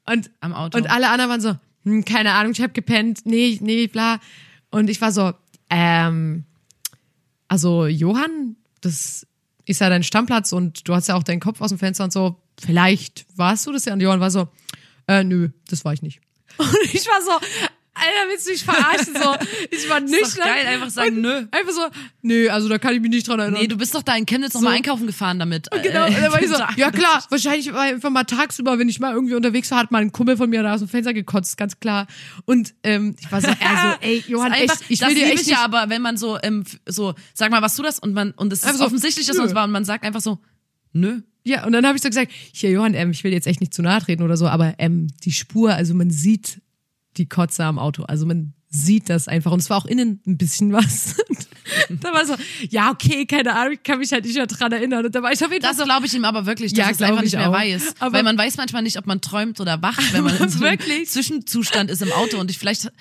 [0.07, 0.77] und am Auto.
[0.79, 4.19] und alle anderen waren so, hm, keine Ahnung, ich hab gepennt, nee, nee, bla.
[4.71, 5.33] Und ich war so,
[5.69, 6.45] ähm,
[7.47, 9.27] also Johann, das
[9.65, 12.11] ist ja dein Stammplatz und du hast ja auch deinen Kopf aus dem Fenster und
[12.11, 13.93] so, vielleicht warst du das ja.
[13.93, 14.49] Und Johann war so,
[15.07, 16.21] äh, nö, das war ich nicht.
[16.57, 17.31] Und ich war so,
[17.99, 19.13] Alter, willst du mich verarschen?
[19.13, 19.35] So,
[19.71, 21.47] ich war nicht doch geil, einfach sagen, und nö.
[21.51, 21.81] Einfach so,
[22.21, 23.59] nö, also da kann ich mich nicht dran erinnern.
[23.61, 25.67] nee, du bist doch da in Chemnitz noch mal einkaufen gefahren damit.
[25.83, 28.87] Genau, Äh, und dann war ich so, ja klar, wahrscheinlich war einfach mal tagsüber, wenn
[28.87, 31.13] ich mal irgendwie unterwegs war, hat mal ein Kumpel von mir da aus dem Fenster
[31.13, 32.07] gekotzt, ganz klar.
[32.45, 35.47] Und ähm, ich war so, also, ey, Johann, ist echt, ich will dir echt ich
[35.47, 38.53] ja, aber wenn man so, ähm, so, sag mal, was du das und man und
[38.53, 40.39] es ist Einfach so, offensichtlich, dass man es war und man sagt einfach so,
[40.93, 41.21] nö.
[41.43, 43.73] Ja, und dann habe ich so gesagt, hier Johann, ähm, ich will jetzt echt nicht
[43.73, 46.61] zu nahe treten oder so, aber ähm, die Spur, also man sieht
[47.17, 49.51] die Kotze am Auto, also man sieht das einfach.
[49.51, 51.15] Und es war auch innen ein bisschen was.
[51.89, 52.35] da war so,
[52.69, 55.03] ja, okay, keine Ahnung, ich kann mich halt nicht mehr dran erinnern.
[55.07, 56.85] Und da war ich auf jeden Fall Das so, glaube ich ihm aber wirklich, dass
[56.85, 57.53] Ja, es einfach ich nicht mehr auch.
[57.53, 57.95] weiß.
[57.99, 60.59] Aber- Weil man weiß manchmal nicht, ob man träumt oder wacht, wenn man in so
[60.63, 61.09] einem Wirklich?
[61.09, 62.37] Zwischenzustand ist im Auto.
[62.39, 62.91] Und ich vielleicht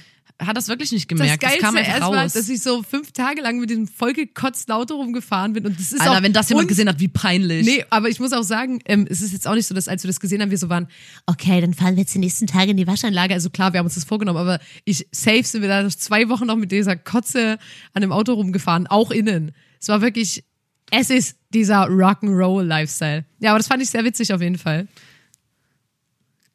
[0.40, 1.42] hat das wirklich nicht das gemerkt.
[1.42, 2.32] Das, Geilste kam einfach raus.
[2.32, 5.66] dass ich so fünf Tage lang mit diesem vollgekotzten Auto rumgefahren bin.
[5.66, 7.66] Und das ist Alter, auch wenn das jemand gesehen hat, wie peinlich.
[7.66, 10.04] Nee, aber ich muss auch sagen, ähm, es ist jetzt auch nicht so, dass als
[10.04, 10.88] wir das gesehen haben, wir so waren,
[11.26, 13.34] okay, dann fahren wir jetzt die nächsten Tage in die Waschanlage.
[13.34, 16.46] Also klar, wir haben uns das vorgenommen, aber ich safe sind wir da zwei Wochen
[16.46, 17.58] noch mit dieser Kotze
[17.94, 19.52] an dem Auto rumgefahren, auch innen.
[19.80, 20.44] Es war wirklich,
[20.90, 23.24] es ist dieser Rock'n'Roll-Lifestyle.
[23.40, 24.86] Ja, aber das fand ich sehr witzig auf jeden Fall.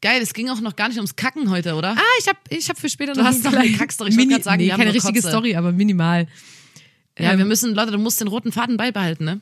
[0.04, 1.96] Geil, es ging auch noch gar nicht ums Kacken heute, oder?
[1.98, 4.10] Ah, ich habe ich hab für später Du noch hast noch eine Kackstory.
[4.10, 5.30] Ich wollte grad sagen, nee, wir haben keine richtige Kotze.
[5.30, 6.28] Story, aber minimal.
[7.18, 9.40] Ja, Ähm, wir müssen, Leute, du musst den roten Faden beibehalten, ne?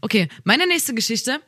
[0.00, 1.40] Okay, meine nächste Geschichte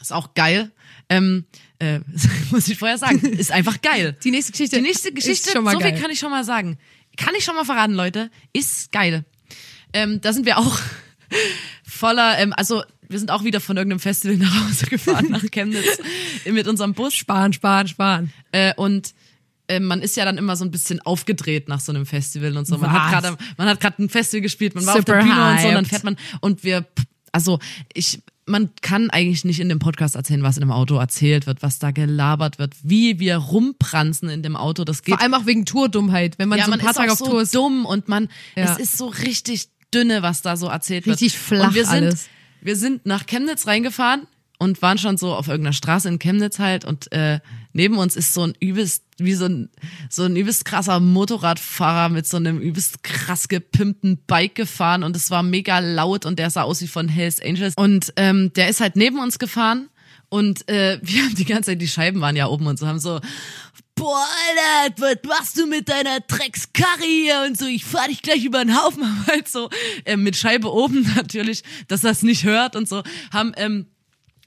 [0.00, 0.70] ist auch geil.
[1.08, 1.46] Ähm,
[1.80, 1.98] äh,
[2.52, 4.16] muss ich vorher sagen, ist einfach geil.
[4.22, 5.94] Die nächste Geschichte Die nächste Geschichte, ist schon mal so geil.
[5.94, 6.78] viel kann ich schon mal sagen.
[7.16, 9.24] Kann ich schon mal verraten, Leute, ist geil.
[9.92, 10.78] Ähm, da sind wir auch
[11.84, 15.98] voller, ähm, also wir sind auch wieder von irgendeinem Festival nach Hause gefahren, nach Chemnitz,
[16.50, 17.14] mit unserem Bus.
[17.14, 18.32] Sparen, sparen, sparen.
[18.52, 19.14] Äh, und
[19.68, 22.66] äh, man ist ja dann immer so ein bisschen aufgedreht nach so einem Festival und
[22.66, 22.76] so.
[22.78, 23.22] Man hat Was?
[23.22, 25.68] gerade, man hat gerade ein Festival gespielt, man war Super auf der Bühne und so,
[25.68, 25.88] und dann hyped.
[25.90, 26.86] fährt man und wir,
[27.32, 27.58] also
[27.94, 31.62] ich, man kann eigentlich nicht in dem Podcast erzählen, was in dem Auto erzählt wird,
[31.62, 34.84] was da gelabert wird, wie wir rumpranzen in dem Auto.
[34.84, 37.12] Das geht Vor allem auch wegen Tourdummheit, wenn man ja, so ein man paar Tage
[37.12, 37.54] auf so Tour ist.
[37.54, 38.64] dumm und man, Ja.
[38.64, 41.14] es ist so richtig dünne, was da so erzählt wird.
[41.22, 42.28] Richtig flach und wir sind, alles.
[42.64, 44.26] Wir sind nach Chemnitz reingefahren
[44.58, 47.40] und waren schon so auf irgendeiner Straße in Chemnitz halt und äh,
[47.74, 49.68] neben uns ist so ein übelst, wie so ein,
[50.08, 55.30] so ein übelst krasser Motorradfahrer mit so einem übelst krass gepimpten Bike gefahren und es
[55.30, 57.74] war mega laut und der sah aus wie von Hells Angels.
[57.76, 59.90] Und ähm, der ist halt neben uns gefahren
[60.30, 62.98] und äh, wir haben die ganze Zeit, die Scheiben waren ja oben und so, haben
[62.98, 63.20] so,
[63.94, 64.26] boah,
[64.82, 68.64] Alter, was machst du mit deiner Dreckskarre hier und so, ich fahr dich gleich über
[68.64, 69.70] den Haufen, aber halt so,
[70.04, 73.02] äh, mit Scheibe oben natürlich, dass das nicht hört und so,
[73.32, 73.86] haben, ähm,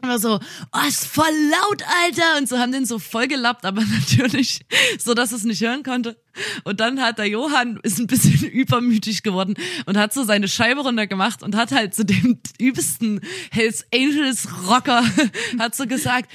[0.02, 0.40] immer so,
[0.74, 4.62] oh, ist voll laut, Alter, und so haben den so voll gelappt, aber natürlich
[5.00, 6.22] so, dass es nicht hören konnte.
[6.64, 9.56] Und dann hat der Johann ist ein bisschen übermütig geworden
[9.88, 15.04] und hat so seine Scheibe runtergemacht und hat halt zu dem übelsten Hells Angels Rocker
[15.58, 16.32] hat so gesagt,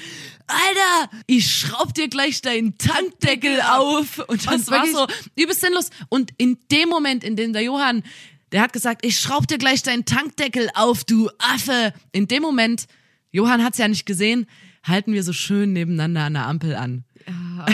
[0.46, 4.18] Alter, ich schraub dir gleich deinen Tankdeckel auf.
[4.26, 5.90] Und das Und war so übelst sinnlos.
[6.08, 8.02] Und in dem Moment, in dem der Johann,
[8.52, 11.92] der hat gesagt, ich schraub dir gleich deinen Tankdeckel auf, du Affe.
[12.12, 12.86] In dem Moment,
[13.30, 14.46] Johann hat's ja nicht gesehen,
[14.84, 17.04] halten wir so schön nebeneinander an der Ampel an.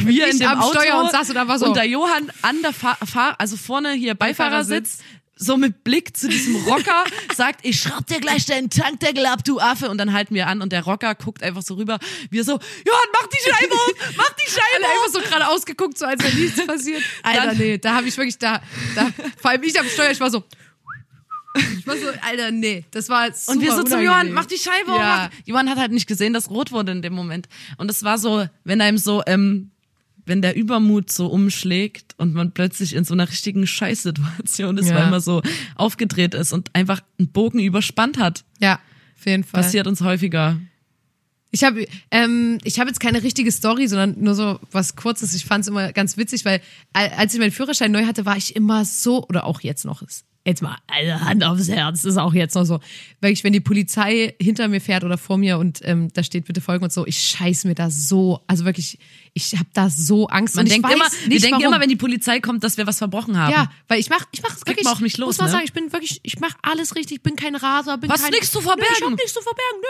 [0.04, 2.30] wir ich in dem am Auto Steuer und saß da war so- und der Johann
[2.42, 4.98] an der Fahr Fahr also vorne hier Beifahrersitz
[5.38, 9.60] so mit Blick zu diesem Rocker sagt, ich schraub dir gleich deinen Tankdeckel ab, du
[9.60, 9.88] Affe.
[9.88, 11.98] Und dann halten wir an und der Rocker guckt einfach so rüber.
[12.30, 14.92] Wir so, Johann, mach die Scheibe auf, mach die Scheibe Alle auf.
[15.06, 17.02] einfach so gerade ausgeguckt, so als wäre nichts passiert.
[17.22, 18.60] Alter, Dann- nee, da habe ich wirklich, da,
[18.94, 19.08] da,
[19.40, 20.42] vor allem ich am Steuer, ich war so,
[21.78, 24.00] ich war so, Alter, nee, das war super Und wir so zum.
[24.02, 24.98] Johann, mach die Scheibe auf.
[25.00, 25.30] Ja.
[25.32, 27.48] mach- Johann hat halt nicht gesehen, dass rot wurde in dem Moment.
[27.78, 29.70] Und es war so, wenn einem so, ähm,
[30.28, 34.96] wenn der Übermut so umschlägt und man plötzlich in so einer richtigen Scheißsituation ist, Ja.
[34.96, 35.42] weil man so
[35.74, 38.44] aufgedreht ist und einfach einen Bogen überspannt hat.
[38.60, 38.78] Ja,
[39.18, 39.62] auf jeden Fall.
[39.62, 40.60] Passiert uns häufiger.
[41.50, 45.34] Ich habe ähm, ich habe jetzt keine richtige Story, sondern nur so was Kurzes.
[45.34, 46.60] Ich fand es immer ganz witzig, weil
[46.92, 50.02] al- als ich meinen Führerschein neu hatte, war ich immer so oder auch jetzt noch
[50.02, 50.24] ist.
[50.44, 52.80] Jetzt mal eine Hand aufs Herz, das ist auch jetzt noch so.
[53.20, 56.60] Wirklich, wenn die Polizei hinter mir fährt oder vor mir und ähm, da steht bitte
[56.60, 58.98] folgen und so, ich scheiß mir da so, also wirklich,
[59.38, 60.56] ich habe da so Angst.
[60.56, 61.74] Man und ich denkt immer, wir nicht, denken warum.
[61.74, 63.52] immer, wenn die Polizei kommt, dass wir was verbrochen haben.
[63.52, 64.84] ja, weil ich mach, ich mach wirklich.
[64.84, 65.52] man auch nicht los, muss man ne?
[65.52, 67.18] sagen, ich bin wirklich, ich mach alles richtig.
[67.18, 69.04] Ich bin kein Raser, bin Hast kein, nichts zu Nö, ich verbergen.
[69.04, 69.80] hab nichts zu verbergen,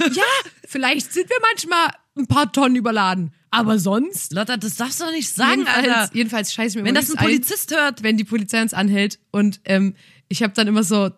[0.00, 0.06] nö.
[0.06, 0.22] Und ja,
[0.66, 4.32] vielleicht sind wir manchmal ein paar Tonnen überladen, aber sonst.
[4.32, 6.10] Lotta, das darfst du doch nicht sagen, jedenfalls, Alter.
[6.14, 8.02] jedenfalls scheiß ich mir Wenn das ein nichts ein, Polizist hört.
[8.02, 9.94] wenn die Polizei uns anhält und ähm,
[10.28, 11.10] ich habe dann immer so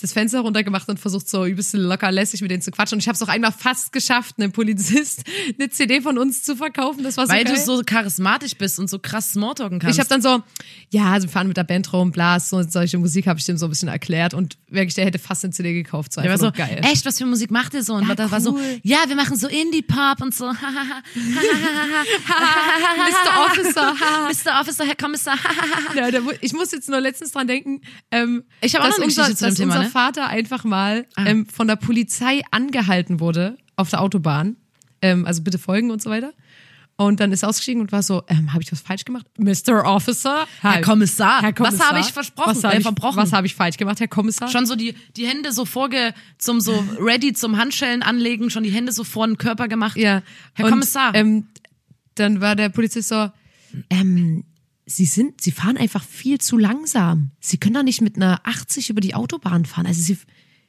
[0.00, 3.00] das Fenster runtergemacht und versucht so ein bisschen locker lässig mit denen zu quatschen und
[3.00, 5.22] ich habe es auch einmal fast geschafft, einem Polizist
[5.58, 7.02] eine CD von uns zu verkaufen.
[7.04, 7.54] Das war so Weil geil.
[7.54, 9.96] du so charismatisch bist und so krass Smalltalken kannst.
[9.96, 10.42] Ich habe dann so,
[10.90, 13.56] ja, also wir fahren mit der Band rum, Blas, so solche Musik habe ich dem
[13.56, 16.12] so ein bisschen erklärt und wirklich, der hätte fast eine CD gekauft.
[16.12, 16.80] So Der war so, geil.
[16.82, 17.94] echt, was für Musik macht ihr so?
[17.94, 18.80] Und Ja, das war so, cool.
[18.82, 20.52] ja, wir machen so Indie-Pop und so.
[22.34, 23.46] Mr.
[23.46, 23.94] Officer.
[24.28, 24.60] Mr.
[24.60, 25.38] Officer, Herr Kommissar.
[25.94, 26.08] Ja,
[26.40, 27.80] ich muss jetzt nur letztens dran denken,
[28.10, 29.90] ähm, Ich hab auch noch eine unser, Geschichte zu dem Thema, ne?
[29.90, 31.26] Vater einfach mal Ah.
[31.26, 34.56] ähm, von der Polizei angehalten wurde auf der Autobahn.
[35.02, 36.32] Ähm, also bitte folgen und so weiter.
[36.96, 39.26] Und dann ist er ausgestiegen und war so, ähm, habe ich was falsch gemacht?
[39.36, 39.84] Mr.
[39.84, 40.46] Officer?
[40.60, 41.80] Herr Kommissar, Herr Kommissar.
[41.80, 42.50] was habe ich versprochen?
[42.54, 44.48] Was habe Äh, ich, was habe ich falsch gemacht, Herr Kommissar?
[44.48, 48.70] Schon so die, die Hände so vorge, zum so ready zum Handschellen anlegen, schon die
[48.70, 49.96] Hände so vor den Körper gemacht.
[49.96, 50.22] Ja.
[50.52, 51.14] Herr und, Kommissar.
[51.16, 51.48] Ähm,
[52.14, 53.28] dann war der Polizist so,
[53.90, 54.44] ähm,
[54.86, 57.30] sie sind, sie fahren einfach viel zu langsam.
[57.40, 59.86] Sie können doch nicht mit einer 80 über die Autobahn fahren.
[59.86, 60.18] Also sie,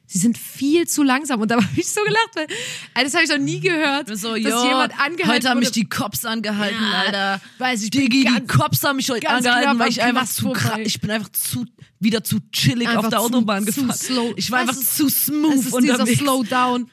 [0.06, 1.40] sie sind viel zu langsam.
[1.40, 2.46] Und da habe ich so gelacht, weil
[2.94, 5.72] also das habe ich noch nie gehört, So, dass jo, jemand angehalten heute haben mich
[5.72, 7.40] die Cops angehalten, Ja, Alter.
[7.58, 10.50] weiß ich, Digi, die ganz- Cops haben mich heute angehalten, knapp weil ich einfach zu
[10.52, 11.66] krass, ich bin einfach zu,
[11.98, 13.96] wieder zu chillig Einfach auf der zu- Autobahn zu gefahren.
[13.98, 14.32] slow.
[14.36, 16.06] Ich war Weißt einfach du, zu smooth es ist dieser.
[16.06, 16.90] Slowdown.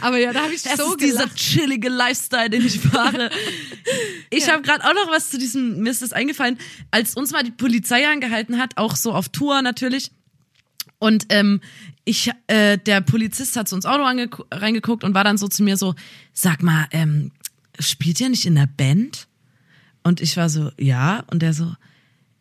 [0.00, 1.36] Aber ja, da habe ich Das so ist dieser gelacht.
[1.36, 3.30] chillige Lifestyle, den ich fahre.
[4.30, 6.58] Ich habe gerade auch noch was zu diesem, mir ist das eingefallen,
[6.90, 10.10] als uns mal die Polizei angehalten hat, auch so auf Tour natürlich.
[10.98, 11.60] Und ähm,
[12.04, 14.02] ich, äh, der Polizist hat so ins Auto
[14.50, 15.94] reingeguckt und war dann so zu mir so,
[16.32, 17.30] sag mal, ähm,
[17.78, 19.28] spielt ihr nicht in der Band?
[20.02, 21.24] Und ich war so, ja.
[21.30, 21.72] Und der so,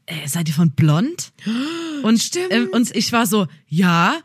[0.08, 1.32] äh, seid ihr von Blond?
[2.04, 2.52] Und, Stimmt.
[2.52, 4.15] ähm, und ich war so, ja.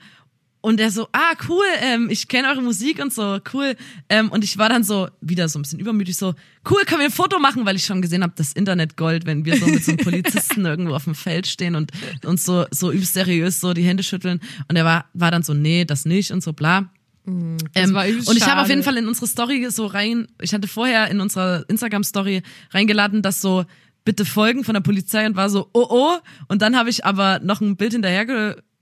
[0.66, 3.76] Und er so, ah, cool, ähm, ich kenne eure Musik und so, cool.
[4.08, 6.34] Ähm, und ich war dann so, wieder so ein bisschen übermütig, so,
[6.68, 9.44] cool, können wir ein Foto machen, weil ich schon gesehen habe, das Internet Gold, wenn
[9.44, 11.92] wir so mit so einem Polizisten irgendwo auf dem Feld stehen und
[12.24, 14.40] uns so, so übelst seriös so die Hände schütteln.
[14.66, 16.90] Und er war, war dann so, nee, das nicht und so, bla.
[17.28, 17.58] Ähm,
[17.94, 21.08] war und ich habe auf jeden Fall in unsere Story so rein, ich hatte vorher
[21.12, 23.66] in unserer Instagram-Story reingeladen, dass so
[24.04, 26.18] bitte folgen von der Polizei und war so, oh oh.
[26.48, 27.94] Und dann habe ich aber noch ein Bild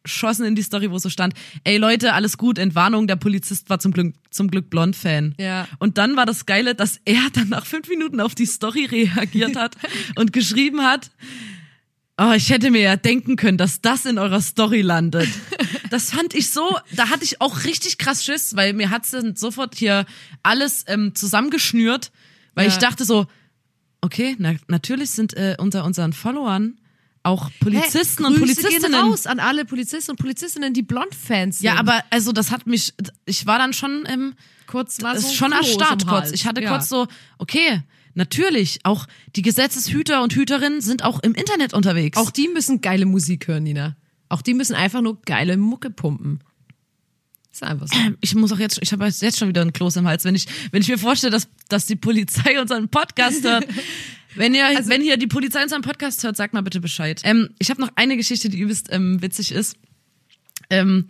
[0.04, 3.78] hinterhergeschossen in die Story, wo so stand, ey Leute, alles gut, Entwarnung, der Polizist war
[3.78, 5.34] zum Glück, zum Glück Blond-Fan.
[5.38, 5.66] Ja.
[5.78, 9.56] Und dann war das Geile, dass er dann nach fünf Minuten auf die Story reagiert
[9.56, 9.76] hat
[10.16, 11.10] und geschrieben hat,
[12.16, 15.28] Oh, ich hätte mir ja denken können, dass das in eurer Story landet.
[15.90, 19.36] Das fand ich so, da hatte ich auch richtig krass Schiss, weil mir hat's dann
[19.36, 20.06] sofort hier
[20.42, 22.10] alles ähm, zusammengeschnürt,
[22.54, 22.72] weil Ja.
[22.72, 23.26] ich dachte so,
[24.00, 26.78] okay, na, natürlich sind äh, unter unseren Followern
[27.24, 28.28] auch Polizisten Hä?
[28.28, 28.92] und Grüße Polizistinnen.
[28.92, 31.66] Gehen raus an alle Polizisten und Polizistinnen, die Blond-Fans sind.
[31.66, 34.34] Ja, aber also das hat mich, ich war dann schon ähm,
[34.66, 36.30] kurz war so schon erstarrt im kurz.
[36.32, 36.70] Ich hatte ja.
[36.70, 37.06] kurz so,
[37.38, 37.82] okay,
[38.14, 42.18] natürlich, auch die Gesetzeshüter und Hüterinnen sind auch im Internet unterwegs.
[42.18, 43.96] Auch die müssen geile Musik hören, Nina.
[44.28, 46.40] Auch die müssen einfach nur geile Mucke pumpen.
[47.52, 47.96] Ist einfach so.
[48.20, 50.46] ich muss auch jetzt, ich habe jetzt schon wieder einen Kloß im Hals, wenn ich,
[50.72, 53.66] wenn ich mir vorstelle, dass, dass die Polizei unseren Podcast hört.
[54.34, 57.20] Wenn ihr, Also wenn hier die Polizei unseren Podcast hört, sagt mal bitte Bescheid.
[57.24, 59.76] Ähm, ich habe noch eine Geschichte, die übelst ähm, witzig ist.
[60.70, 61.06] Ähm,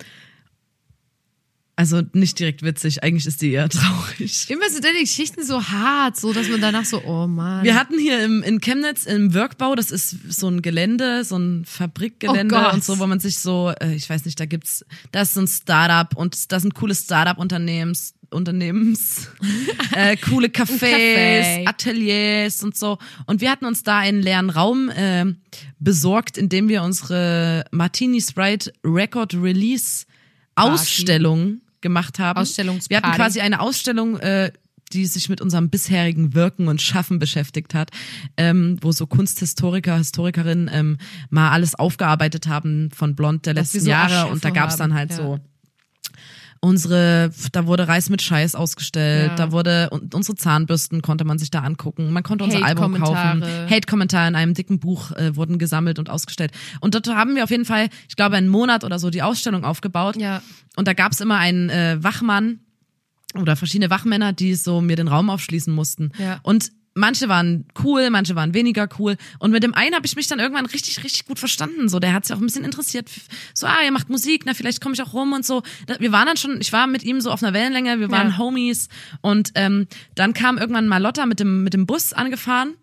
[1.76, 4.48] also nicht direkt witzig, eigentlich ist die eher traurig.
[4.48, 7.64] Immer sind deine Geschichten so hart, so dass man danach so, oh Mann.
[7.64, 11.64] Wir hatten hier im, in Chemnitz im Workbau, das ist so ein Gelände, so ein
[11.64, 15.22] Fabrikgelände Oh und so, wo man sich so, äh, ich weiß nicht, da gibt's, da
[15.22, 19.30] ist so ein Startup und da sind coole Startup-Unternehmens, Unternehmens,
[19.92, 21.68] äh, coole Cafés, Café.
[21.68, 22.98] Ateliers und so.
[23.26, 25.24] Und wir hatten uns da einen leeren Raum äh,
[25.78, 30.06] besorgt, in dem wir unsere Martini Sprite Record Release
[30.56, 32.44] Ausstellung gemacht haben.
[32.44, 34.50] Wir hatten quasi eine Ausstellung, äh,
[34.92, 37.90] die sich mit unserem bisherigen Wirken und Schaffen beschäftigt hat,
[38.36, 40.98] ähm, wo so Kunsthistoriker, Historikerinnen ähm,
[41.30, 44.98] mal alles aufgearbeitet haben von Blond der letzten so Jahre und da gab's dann haben,
[44.98, 45.16] halt ja.
[45.16, 45.40] so
[46.64, 49.34] unsere, da wurde Reis mit Scheiß ausgestellt, Ja.
[49.36, 53.42] da wurde und unsere Zahnbürsten konnte man sich da angucken, man konnte unser Album kaufen,
[53.70, 54.28] Hate-Kommentare.
[54.28, 57.64] In einem dicken Buch äh, wurden gesammelt und ausgestellt und dort haben wir auf jeden
[57.64, 60.42] Fall, ich glaube, einen Monat oder so die Ausstellung aufgebaut Ja.
[60.76, 62.60] und da gab's immer einen äh, Wachmann
[63.38, 66.12] oder verschiedene Wachmänner, die so mir den Raum aufschließen mussten.
[66.18, 66.40] Ja.
[66.44, 69.16] Und manche waren cool, manche waren weniger cool.
[69.38, 71.88] Und mit dem einen habe ich mich dann irgendwann richtig, richtig gut verstanden.
[71.88, 73.10] So, der hat sich auch ein bisschen interessiert.
[73.52, 75.62] So, ah, ihr macht Musik, na, vielleicht komme ich auch rum und so.
[75.98, 78.38] Wir waren dann schon, ich war mit ihm so auf einer Wellenlänge, wir waren Ja.
[78.38, 78.88] Homies.
[79.20, 82.74] Und ähm, dann kam irgendwann mal Lotta mit dem, mit dem Bus angefahren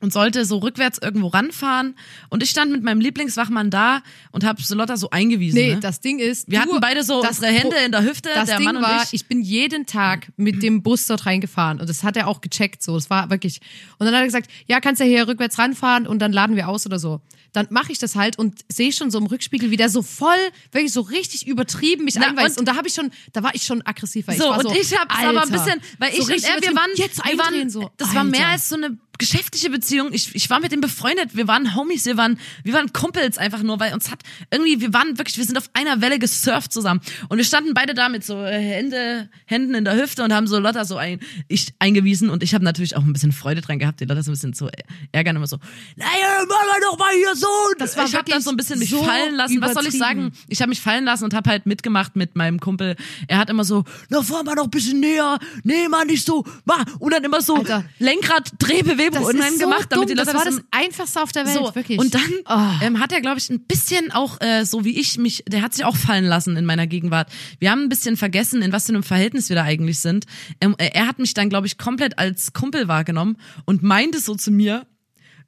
[0.00, 1.96] und sollte so rückwärts irgendwo ranfahren.
[2.28, 5.58] Und ich stand mit meinem Lieblingswachmann da und habe so Lotta so eingewiesen.
[5.58, 5.80] Nee, ne?
[5.80, 8.58] das Ding ist, Wir du- hatten beide so unsere Hände in der Hüfte, Das der
[8.58, 9.14] Ding Mann war, ich.
[9.14, 12.82] ich bin jeden Tag mit dem Bus dort reingefahren und das hat er auch gecheckt
[12.82, 12.94] so.
[12.94, 13.60] Das war wirklich.
[13.98, 16.68] Und dann hat er gesagt, ja, kannst ja hier rückwärts ranfahren und dann laden wir
[16.68, 17.20] aus oder so.
[17.54, 20.36] Dann mache ich das halt und sehe schon so im Rückspiegel, wie der so voll,
[20.70, 22.58] wirklich so richtig übertrieben mich Na, einweist.
[22.58, 24.28] und- Und, da habe ich schon, da war ich schon aggressiv.
[24.28, 26.30] Weil So, ich und so, ich hab's aber ein Alter, bisschen, weil so ich und
[26.30, 26.76] er, wir übertrieben.
[26.76, 27.90] waren, jetzt wir waren, so.
[27.96, 28.52] das war mehr Alter.
[28.52, 30.12] als so eine geschäftliche Beziehung.
[30.12, 33.62] Ich, ich war mit ihm befreundet, wir waren Homies, wir waren, wir waren Kumpels einfach
[33.62, 37.00] nur, weil uns hat irgendwie, wir waren wirklich, wir sind auf einer Welle gesurft zusammen.
[37.28, 40.46] Und wir standen beide da mit so äh, Hände, Händen in der Hüfte und haben
[40.46, 43.80] so Lotta so ein, ich eingewiesen und ich habe natürlich auch ein bisschen Freude dran
[43.80, 44.68] gehabt, die Lotta so ein bisschen zu
[45.10, 45.58] ärgern, immer so,
[45.96, 47.48] naja, mach mal doch mal hier so.
[47.78, 49.60] Das war ich habe dann so ein bisschen mich so fallen lassen.
[49.60, 50.32] Was soll ich sagen?
[50.48, 52.94] Ich habe mich fallen lassen und habe halt mitgemacht mit meinem Kumpel.
[53.26, 56.44] Er hat immer so, na fahr mal noch ein bisschen näher, nee, mal nicht so,
[56.64, 56.84] mach.
[57.00, 57.64] Und dann immer so.
[57.98, 60.06] Lenkrad, Drehbewegung Dann ist so gemacht, damit dumm.
[60.06, 61.98] die Leute das war das einfachste auf der Welt, so, wirklich.
[61.98, 62.84] und dann Oh.
[62.84, 65.74] ähm, hat er, glaube ich, ein bisschen auch, äh, so wie ich mich, der hat
[65.74, 67.30] sich auch fallen lassen in meiner Gegenwart.
[67.58, 70.26] Wir haben ein bisschen vergessen, in was für einem Verhältnis wir da eigentlich sind.
[70.60, 74.34] Ähm, äh, er hat mich dann, glaube ich, komplett als Kumpel wahrgenommen und meinte so
[74.34, 74.86] zu mir,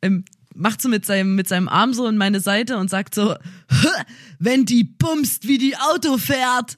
[0.03, 3.37] ähm, macht so mit seinem, mit seinem Arm so in meine Seite und sagt so,
[4.39, 6.77] wenn die bumst, wie die Auto fährt.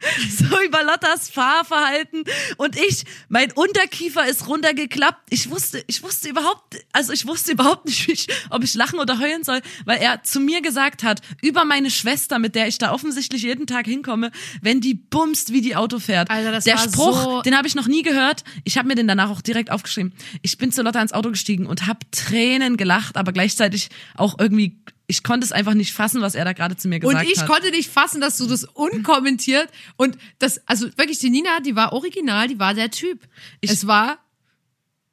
[0.38, 2.24] So über Lottas Fahrverhalten
[2.58, 5.20] und ich, mein Unterkiefer ist runtergeklappt.
[5.30, 8.98] Ich wusste, ich wusste überhaupt, also ich wusste überhaupt nicht, wie ich, ob ich lachen
[8.98, 12.78] oder heulen soll, weil er zu mir gesagt hat, über meine Schwester, mit der ich
[12.78, 14.30] da offensichtlich jeden Tag hinkomme,
[14.60, 16.30] wenn die bumst, wie die Auto fährt.
[16.30, 18.44] Alter, das der war Spruch, so- den habe ich noch nie gehört.
[18.64, 20.12] Ich habe mir den danach auch direkt aufgeschrieben.
[20.42, 24.76] Ich bin zu Lotta ins Auto gestiegen und habe Tränen gelacht, aber gleichzeitig auch irgendwie,
[25.08, 27.38] ich konnte es einfach nicht fassen, was er da gerade zu mir gesagt Und ich
[27.40, 27.46] hat.
[27.46, 31.92] konnte nicht fassen, dass du das unkommentiert und das, also wirklich, die Nina, die war
[31.92, 33.20] original, die war der Typ.
[33.60, 34.18] es war,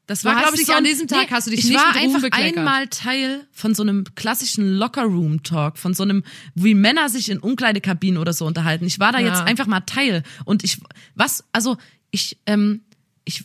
[0.07, 2.23] Das war, glaube ich, so an diesem Tag hast du dich ich nicht war einfach
[2.31, 6.23] einmal Teil von so einem klassischen Locker-Room-Talk, von so einem,
[6.55, 8.85] wie Männer sich in Umkleidekabinen oder so unterhalten.
[8.85, 9.27] Ich war da Ja.
[9.27, 10.23] jetzt einfach mal Teil.
[10.45, 10.79] Und ich,
[11.15, 11.77] was, also,
[12.11, 12.81] ich, ähm,
[13.25, 13.43] ich,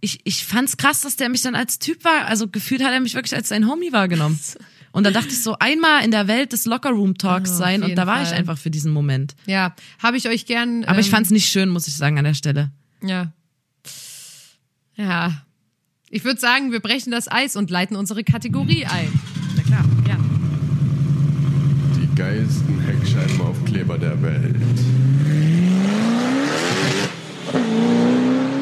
[0.00, 2.26] ich, ich fand's krass, dass der mich dann als Typ war.
[2.26, 4.38] Also gefühlt hat er mich wirklich als sein Homie wahrgenommen.
[4.92, 7.82] Und dann dachte ich so, einmal in der Welt des Locker-Room-Talks auf sein.
[7.82, 8.38] Und da war ich Fall.
[8.38, 9.34] einfach für diesen Moment.
[9.46, 10.84] ja, habe ich euch gern.
[10.84, 12.70] Aber ich ähm, fand's nicht schön, muss ich sagen, an der Stelle.
[13.02, 13.32] Ja.
[14.96, 15.42] Ja.
[16.10, 19.08] Ich würde sagen, wir brechen das Eis und leiten unsere Kategorie ein.
[19.56, 20.16] Na klar, ja.
[21.96, 24.56] Die geilsten Heckscheibenaufkleber der Welt.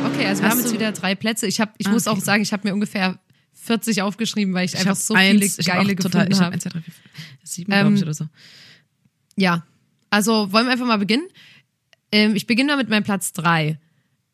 [0.05, 1.47] Okay, also wir Hast haben jetzt wieder drei Plätze.
[1.47, 2.17] Ich, hab, ich Ah, muss okay.
[2.17, 3.19] auch sagen, ich habe mir ungefähr
[3.55, 6.39] 40 aufgeschrieben, weil ich, Ich einfach so eins, viele ich geile auch total, gefunden ich
[6.39, 6.55] hab habe.
[6.55, 6.93] eins, zwei, drei, vier,
[7.45, 8.29] sieben, Ähm, glaube ich, oder so.
[9.37, 9.65] Ja,
[10.11, 11.27] also wollen wir einfach mal beginnen?
[12.13, 13.79] Ähm, ich beginne mal mit meinem Platz drei.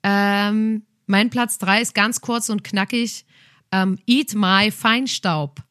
[0.03, 3.25] Ähm, mein Platz drei ist ganz kurz und knackig.
[3.73, 5.63] Ähm, Eat My Feinstaub.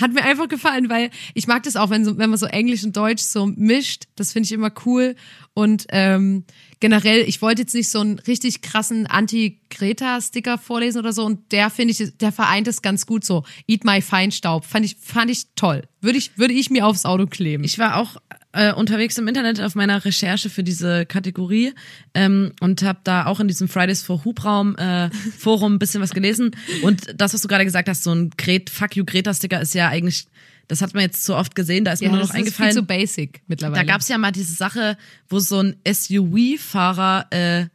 [0.00, 2.84] Hat mir einfach gefallen, weil ich mag das auch, wenn, so, wenn man so Englisch
[2.84, 4.04] und Deutsch so mischt.
[4.16, 5.16] Das finde ich immer cool.
[5.54, 6.44] Und ähm,
[6.80, 11.24] generell, ich wollte jetzt nicht so einen richtig krassen Anti-Greta-Sticker vorlesen oder so.
[11.24, 13.44] Und der finde ich, der vereint es ganz gut so.
[13.66, 14.64] Eat My Feinstaub.
[14.64, 15.82] Fand ich, fand ich toll.
[16.00, 17.64] Würde ich, würde ich mir aufs Auto kleben.
[17.64, 18.16] Ich war auch
[18.52, 21.72] äh, unterwegs im Internet auf meiner Recherche für diese Kategorie
[22.14, 26.10] ähm, und habe da auch in diesem Fridays for Hubraum äh, Forum ein bisschen was
[26.10, 26.50] gelesen.
[26.82, 29.74] Und das, was du gerade gesagt hast, so ein Gret Fuck you Greta Sticker ist
[29.74, 30.26] ja eigentlich,
[30.68, 32.44] das hat man jetzt so oft gesehen, da ist mir nur noch das ist viel
[32.46, 32.74] eingefallen.
[32.74, 33.84] zu basic mittlerweile.
[33.84, 34.96] Da gab's ja mal diese Sache,
[35.28, 37.66] wo so ein SUV-Fahrer äh,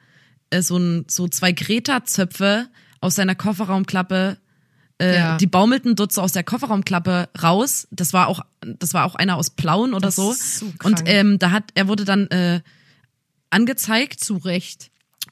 [0.50, 2.68] äh, so, ein, so zwei Greta-Zöpfe
[3.02, 4.38] aus seiner Kofferraumklappe
[5.02, 5.38] äh, Ja.
[5.38, 7.88] die baumelten dort so aus der Kofferraumklappe raus.
[7.92, 10.34] Das war auch, das war auch einer aus Plauen oder Das so.
[10.34, 12.62] so und ähm, da hat, er wurde dann äh,
[13.50, 14.90] angezeigt zu Recht.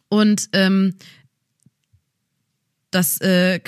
[0.10, 0.96] und ähm,
[2.92, 3.60] das äh,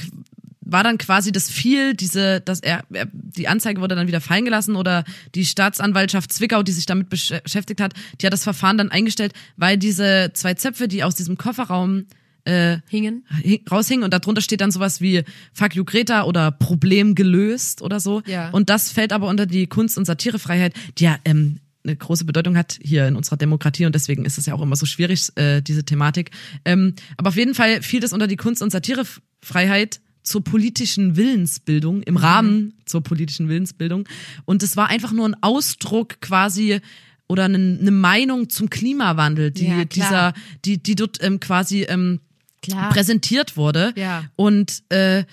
[0.62, 4.46] war dann quasi das viel, diese, dass er, er, die Anzeige wurde dann wieder fallen
[4.46, 5.04] gelassen oder
[5.36, 9.34] die Staatsanwaltschaft Zwickau, die sich damit besch- beschäftigt hat, die hat das Verfahren dann eingestellt,
[9.58, 12.06] weil diese zwei Zöpfe, die aus diesem Kofferraum
[12.46, 13.26] äh, Hingen.
[13.44, 15.24] hi- raushingen und darunter steht dann sowas wie
[15.54, 18.22] Fuck you Greta oder Problem gelöst oder so.
[18.26, 18.50] Ja.
[18.52, 22.58] Und das fällt aber unter die Kunst- und Satirefreiheit, die ja ähm, eine große Bedeutung
[22.58, 25.62] hat hier in unserer Demokratie und deswegen ist es ja auch immer so schwierig, äh,
[25.62, 26.32] diese Thematik.
[26.66, 32.02] Ähm, aber auf jeden Fall fiel das unter die Kunst- und Satirefreiheit zur politischen Willensbildung,
[32.02, 34.08] im Rahmen zur politischen Willensbildung.
[34.46, 36.80] Und es war einfach nur ein Ausdruck quasi
[37.28, 40.34] oder eine, eine Meinung zum Klimawandel, die Ja, dieser,
[40.66, 42.20] die, die dort ähm, quasi ähm,
[42.66, 42.90] Klar.
[42.92, 43.94] präsentiert wurde.
[43.96, 44.26] Ja.
[44.36, 45.24] Und äh,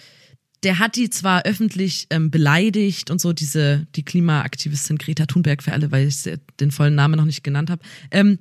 [0.62, 5.72] der hat die zwar öffentlich ähm, beleidigt und so, diese, die Klimaaktivistin Greta Thunberg für
[5.72, 6.22] alle, weil ich
[6.60, 7.82] den vollen Namen noch nicht genannt habe.
[8.10, 8.38] Ähm,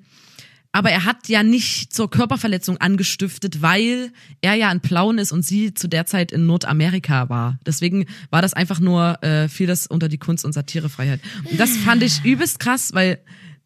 [0.74, 5.44] aber er hat ja nicht zur Körperverletzung angestiftet, weil er ja ein Plauen ist und
[5.44, 7.60] sie zu der Zeit in Nordamerika war.
[7.66, 11.20] Deswegen war das einfach nur, äh, fiel das unter die Kunst- und Satirefreiheit.
[11.50, 13.20] Und das fand ich übelst krass, weil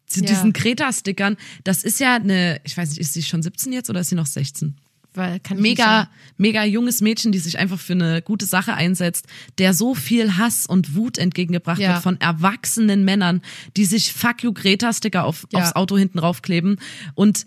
[0.06, 0.26] zu Ja.
[0.26, 4.00] diesen Greta-Stickern, das ist ja eine, ich weiß nicht, ist sie schon 17 jetzt oder
[4.00, 4.76] ist sie noch 16?
[5.16, 9.26] Weil, mega, mega junges Mädchen, die sich einfach für eine gute Sache einsetzt,
[9.58, 11.94] der so viel Hass und Wut entgegengebracht Ja.
[11.94, 13.42] wird von erwachsenen Männern,
[13.76, 15.60] die sich Fuck you Greta Sticker auf, Ja.
[15.60, 16.78] aufs Auto hinten raufkleben.
[17.14, 17.46] Und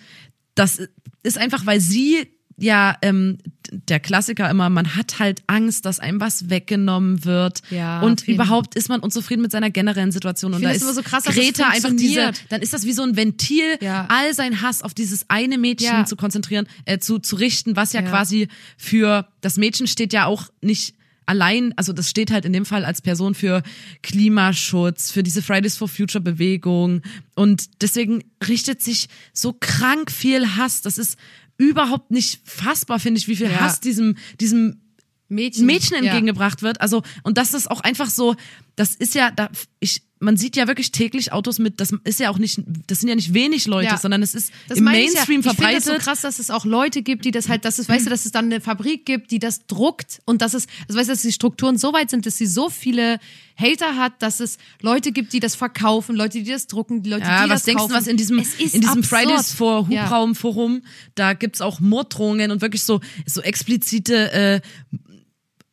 [0.55, 0.82] das
[1.24, 2.28] ist einfach, weil sie
[2.60, 3.38] ja ähm,
[3.72, 7.62] der Klassiker immer, man hat halt Angst, dass einem was weggenommen wird.
[7.70, 10.53] Ja, und überhaupt ist man unzufrieden mit seiner generellen Situation.
[10.55, 13.16] Und da ist immer so krass, Greta einfach diese, dann ist das wie so ein
[13.16, 14.07] Ventil, Ja.
[14.10, 16.05] all sein Hass auf dieses eine Mädchen Ja.
[16.05, 18.10] zu konzentrieren, äh, zu, zu richten, was ja, Ja.
[18.10, 18.47] quasi
[18.78, 20.95] für das Mädchen steht ja auch nicht
[21.28, 23.62] allein, also das steht halt in dem Fall als Person für
[24.01, 27.01] Klimaschutz, für diese Fridays for Future Bewegung
[27.36, 30.82] und deswegen richtet sich so krank viel Hass.
[30.82, 31.18] Das ist
[31.60, 33.60] überhaupt nicht fassbar, finde ich, wie viel Ja.
[33.60, 34.82] Hass diesem, diesem
[35.28, 36.03] Mädchen, Mädchen ja.
[36.03, 36.82] entgegengebracht wird.
[36.82, 38.36] Also, und das ist auch einfach so,
[38.76, 39.49] das ist ja, da,
[39.80, 43.07] ich man sieht ja wirklich täglich Autos mit, das ist ja auch nicht, das sind
[43.09, 43.97] ja nicht wenig Leute, Ja.
[43.97, 45.51] sondern es ist Das im meine ich Mainstream ja.
[45.51, 45.84] Ich verbreitet.
[45.86, 48.26] so krass, dass es auch Leute gibt, die das halt, dass es, weißt du, dass
[48.26, 51.22] es dann eine Fabrik gibt, die das druckt und dass es, also weißt du, dass
[51.22, 53.20] die Strukturen so weit sind, dass sie so viele
[53.55, 57.24] Hater hat, dass es Leute gibt, die das verkaufen, Leute, die das drucken, die Leute,
[57.24, 57.93] Ja, die was das denkst kaufen.
[57.93, 59.05] du, was in diesem, in diesem absurd.
[59.05, 60.05] Fridays for Ja.
[60.05, 60.82] Hubraum Forum,
[61.15, 64.61] da gibt's auch Morddrohungen und wirklich so, so explizite äh,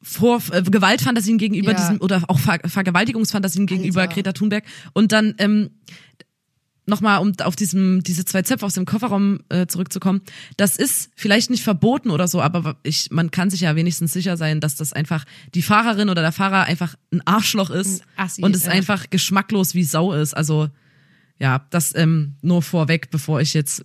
[0.06, 1.76] vor äh, Gewaltfantasien gegenüber Ja.
[1.76, 4.14] diesem oder auch Ver Vergewaltigungsfantasien gegenüber Alter.
[4.14, 5.70] Greta Thunberg und dann ähm,
[6.86, 10.22] nochmal, um auf diesem, diese zwei Zöpfe aus dem Kofferraum äh, zurückzukommen,
[10.56, 14.36] das ist vielleicht nicht verboten oder so, aber ich, man kann sich ja wenigstens sicher
[14.36, 18.42] sein, dass das einfach die Fahrerin oder der Fahrer einfach ein Arschloch ist Ein Assi
[18.42, 18.70] und es ja.
[18.70, 20.36] einfach geschmacklos wie Sau ist.
[20.36, 20.68] Also
[21.38, 23.84] ja, das ähm, nur vorweg, bevor ich jetzt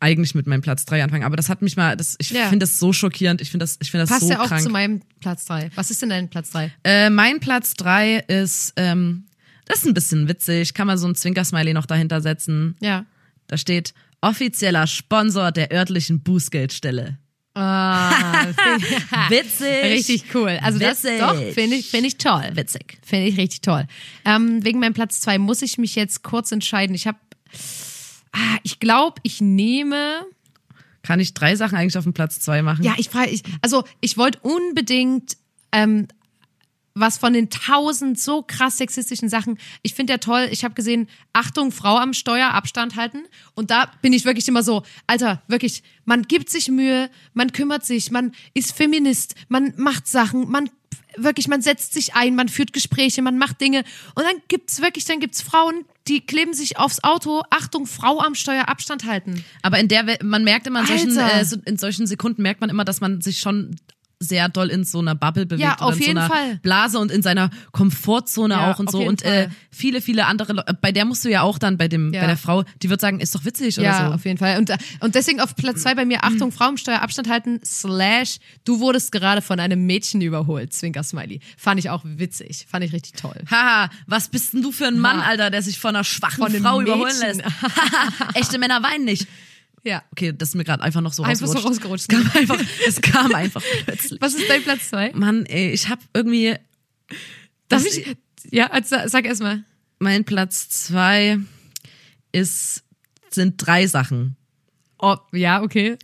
[0.00, 1.24] eigentlich mit meinem Platz drei anfange.
[1.26, 2.48] Aber das hat mich mal, das, ich Ja.
[2.48, 3.40] finde das so schockierend.
[3.40, 4.62] Ich finde das, ich finde das Passt so ja auch krank.
[4.62, 5.70] zu meinem Platz drei.
[5.74, 6.72] Was ist denn dein Platz drei?
[6.84, 9.26] Äh, mein Platz drei ist, ähm,
[9.66, 10.74] das ist ein bisschen witzig.
[10.74, 12.76] Kann man so ein Zwinkersmiley noch dahinter setzen.
[12.80, 13.04] Ja.
[13.46, 13.92] Da steht
[14.22, 17.18] offizieller Sponsor der örtlichen Bußgeldstelle.
[17.54, 18.46] Ah,
[19.28, 19.82] Witzig.
[19.84, 20.58] richtig cool.
[20.62, 21.18] Also das Witzig.
[21.20, 22.48] doch finde ich finde ich toll.
[22.54, 22.98] Witzig.
[23.02, 23.86] Finde ich richtig toll.
[24.24, 26.94] Ähm, wegen meinem Platz zwei muss ich mich jetzt kurz entscheiden.
[26.94, 27.18] Ich habe,
[28.32, 30.26] ah, ich glaube, ich nehme.
[31.02, 32.84] Kann ich drei Sachen eigentlich auf dem Platz zwei machen?
[32.84, 35.36] Ja, ich frage, ich, also ich wollte unbedingt
[35.72, 36.08] ähm,
[36.94, 39.58] was von den tausend so krass sexistischen Sachen.
[39.82, 43.24] Ich finde ja toll, ich habe gesehen, Achtung, Frau am Steuer, Abstand halten.
[43.54, 47.84] Und da bin ich wirklich immer so, Alter, wirklich, man gibt sich Mühe, man kümmert
[47.84, 50.68] sich, man ist Feminist, man macht Sachen, man
[51.16, 53.84] wirklich, man setzt sich ein, man führt Gespräche, man macht Dinge.
[54.14, 58.34] Und dann gibt's wirklich, dann gibt's Frauen, die kleben sich aufs Auto, Achtung, Frau am
[58.34, 59.44] Steuer, Abstand halten.
[59.62, 62.84] Aber in der, man merkt immer in solchen, äh, in solchen Sekunden merkt man immer,
[62.84, 63.76] dass man sich schon
[64.22, 66.56] sehr doll in so einer Bubble bewegt Ja, oder auf in so jeden einer Fall.
[66.62, 70.76] Blase und in seiner Komfortzone Ja, auch und so und äh, viele viele andere Leute,
[70.80, 72.20] bei der musst du ja auch dann bei dem Ja.
[72.20, 74.14] bei der Frau, die wird sagen, ist doch witzig oder Ja, so.
[74.14, 74.58] auf jeden Fall.
[74.58, 78.78] Und, äh, und deswegen auf Platz zwei bei mir, Achtung, Frauensteuer, Abstand halten, slash, du
[78.80, 81.40] wurdest gerade von einem Mädchen überholt, Zwinker-Smiley.
[81.56, 82.66] Fand ich auch witzig.
[82.70, 83.36] Fand ich richtig toll.
[83.50, 85.20] Haha, was bist denn du für ein Mann.
[85.20, 87.42] Alter, der sich von einer schwachen Von Frau überholen lässt?
[88.34, 89.26] Echte Männer weinen nicht.
[89.82, 90.02] Ja.
[90.12, 92.12] Okay, das ist mir gerade einfach noch so Einfach so rausgerutscht.
[92.12, 92.12] rausgerutscht.
[92.30, 94.20] Es kam einfach, es kam einfach plötzlich.
[94.20, 95.12] Was ist dein Platz zwei?
[95.14, 96.54] Mann, ey, ich habe irgendwie
[97.68, 98.16] Darf das- ich?
[98.50, 99.64] Ja, also, sag erst mal.
[99.98, 101.38] mein Platz zwei
[102.32, 102.84] ist
[103.30, 104.36] sind drei Sachen.
[104.98, 105.96] Oh, ja, okay.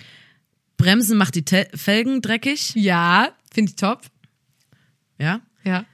[0.76, 4.02] Bremsen macht die Te Felgen dreckig, Ja, finde ich top.
[5.18, 5.40] ja.
[5.64, 5.84] Ja.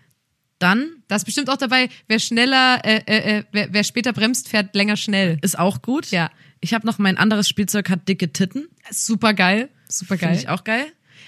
[0.59, 4.49] Dann Da ist bestimmt auch dabei, wer schneller, äh, äh, äh, wer, wer später bremst,
[4.49, 5.39] fährt länger schnell.
[5.43, 6.11] ist auch gut.
[6.11, 6.31] Ja.
[6.63, 8.69] Ich habe noch mein anderes Spielzeug hat dicke Titten.
[8.91, 9.69] Super geil.
[9.89, 10.43] Super Finde geil.
[10.43, 10.87] ich auch geil.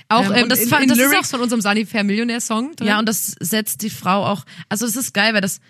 [0.08, 2.04] Auch Ähm, ähm, und das in, in das ist Lyrics auch- von unserem Sunny Fair
[2.04, 2.74] Millionär Song.
[2.76, 2.86] Drin.
[2.88, 4.44] Ja, und das setzt die Frau auch.
[4.68, 5.60] Also es ist geil, weil das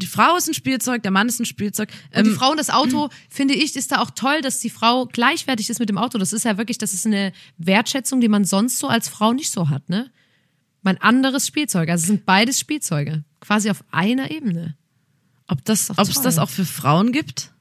[0.00, 1.90] die Frau ist ein Spielzeug, der Mann ist ein Spielzeug.
[2.14, 4.70] Und die Ähm, Frau und das Auto, finde ich, ist da auch toll, dass die
[4.70, 6.16] Frau gleichwertig ist mit dem Auto.
[6.16, 9.50] Das ist ja wirklich, das ist eine Wertschätzung, die man sonst so als Frau nicht
[9.50, 10.10] so hat, ne?
[10.82, 11.90] Mein anderes Spielzeug.
[11.90, 13.24] Also es sind beides Spielzeuge.
[13.40, 14.76] Quasi auf einer Ebene.
[15.46, 17.52] ob das, ob es das auch für Frauen gibt,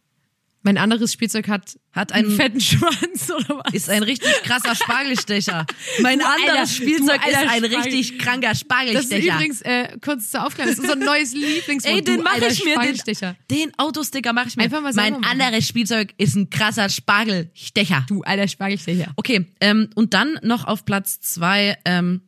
[0.65, 3.71] Mein anderes Spielzeug hat, Hat einen einen- fetten Schwanz oder was?
[3.73, 5.65] ist ein richtig krasser Spargelstecher.
[6.01, 9.35] Mein anderes alter- Spielzeug ist ein Spargel- richtig kranker das ist Spargelstecher.
[9.35, 11.93] übrigens, äh, kurz zur Aufklärung, das ist unser neues Lieblingswort.
[11.93, 12.71] Ey, den mache ich mir.
[12.71, 13.35] Den, Spargelstecher.
[13.51, 14.63] den Autosticker mache ich mir.
[14.63, 15.39] Einfach mal mein selber machen.
[15.39, 18.03] anderes Spielzeug ist ein krasser Spargelstecher.
[18.09, 19.13] Du alter Spargelstecher.
[19.17, 22.21] Okay, ähm, und dann noch auf Platz zwei, ähm,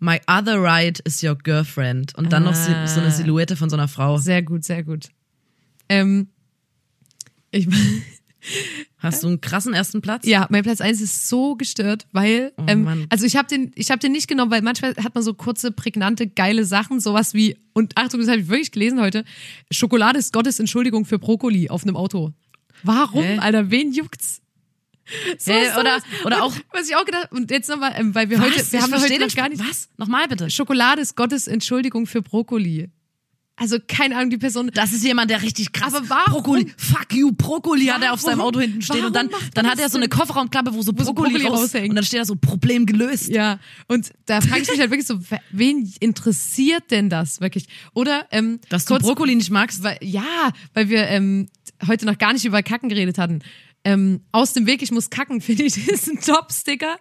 [0.00, 2.12] My other right is your girlfriend.
[2.16, 4.18] Und dann noch si- so eine Silhouette von so einer Frau.
[4.18, 5.10] Sehr gut, sehr gut.
[5.92, 6.28] Ähm,
[7.50, 7.68] ich,
[8.98, 10.26] Hast du einen krassen ersten Platz?
[10.26, 13.06] Ja, mein Platz eins ist so gestört, weil ähm, Mann.
[13.08, 15.70] also ich habe den ich habe den nicht genommen, weil manchmal hat man so kurze
[15.70, 19.24] prägnante geile Sachen, sowas wie und Achtung, das habe ich wirklich gelesen heute.
[19.70, 22.32] Schokolade ist Gottes Entschuldigung für Brokkoli auf einem Auto.
[22.82, 23.38] Warum, Hä?
[23.38, 24.40] Alter, wen juckt's?
[25.38, 28.14] So, Hä, so oder- oder und, auch- was ich auch gedacht und jetzt nochmal, ähm,
[28.14, 28.46] weil wir Was?
[28.46, 29.88] heute wir Ich haben heute noch gar nicht Was?
[29.98, 30.48] Nochmal bitte.
[30.50, 32.88] Schokolade ist Gottes Entschuldigung für Brokkoli.
[33.54, 35.92] Also keine Ahnung, die Person Das ist jemand, der richtig krass.
[35.94, 36.32] Aber warum?
[36.32, 38.48] Brokkoli, fuck you, Brokkoli hat er auf seinem Warum?
[38.48, 40.08] Auto hinten stehen und dann, Warum macht dann er hat er so eine?
[40.08, 41.90] Kofferraumklappe, wo so Wo so Brokkoli, Brokkoli raus raushängt.
[41.90, 43.28] und dann steht da so Problem gelöst.
[43.28, 47.66] Ja, und da frage ich mich halt wirklich so, wen interessiert denn das wirklich?
[47.94, 49.82] Oder ähm, Dass du kurz- Brokkoli nicht magst.
[49.82, 51.48] weil, ja, weil wir ähm,
[51.86, 53.40] heute noch gar nicht über Kacken geredet hatten.
[53.84, 56.96] Ähm, aus dem Weg, ich muss kacken, finde ich, ist ein Top-Sticker.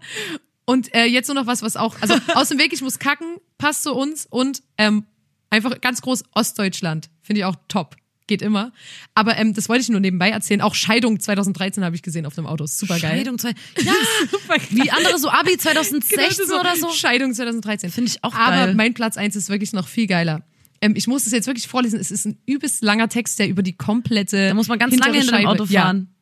[0.65, 3.37] Und äh, jetzt nur noch was, was auch, also aus dem Weg, ich muss kacken,
[3.57, 5.05] passt zu uns und ähm,
[5.51, 7.95] einfach ganz groß Ostdeutschland, finde ich auch top.
[8.27, 8.71] Geht immer.
[9.13, 10.61] Aber ähm, das wollte ich nur nebenbei erzählen.
[10.61, 12.65] Auch Scheidung 2013 habe ich gesehen auf dem Auto.
[12.65, 13.17] Super geil.
[13.17, 13.49] Scheidung zwei.
[13.83, 13.91] Ja,
[14.31, 14.67] Super geil.
[14.71, 16.89] wie andere so Abi Genau, 2016 das ist oder so.
[16.91, 17.91] Scheidung 2013.
[17.91, 18.75] Finde ich auch Aber geil.
[18.75, 20.43] mein Platz eins ist wirklich noch viel geiler.
[20.79, 21.99] Ähm, ich muss es jetzt wirklich vorlesen.
[21.99, 24.47] Es ist ein übelst langer Text, der über die komplette.
[24.49, 25.81] Da muss man ganz lange hinter dem Auto Ja.
[25.81, 26.15] fahren.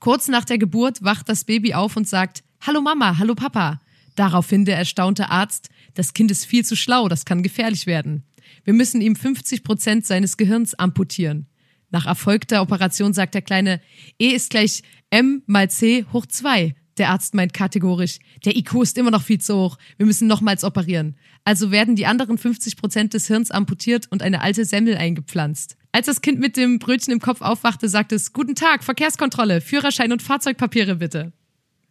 [0.00, 3.80] Kurz nach der Geburt wacht das Baby auf und sagt, Hallo Mama, hallo Papa.
[4.14, 8.24] Daraufhin der erstaunte Arzt, das Kind ist viel zu schlau, das kann gefährlich werden.
[8.64, 11.46] Wir müssen ihm 50 Prozent seines Gehirns amputieren.
[11.90, 13.80] Nach erfolgter Operation sagt der Kleine,
[14.18, 16.74] E ist gleich M mal C hoch 2.
[16.98, 19.78] Der Arzt meint kategorisch, der IQ ist immer noch viel zu hoch.
[19.96, 21.16] Wir müssen nochmals operieren.
[21.44, 25.76] Also werden die anderen 50 Prozent des Hirns amputiert und eine alte Semmel eingepflanzt.
[25.92, 30.12] Als das Kind mit dem Brötchen im Kopf aufwachte, sagte es, Guten Tag, Verkehrskontrolle, Führerschein
[30.12, 31.32] und Fahrzeugpapiere bitte.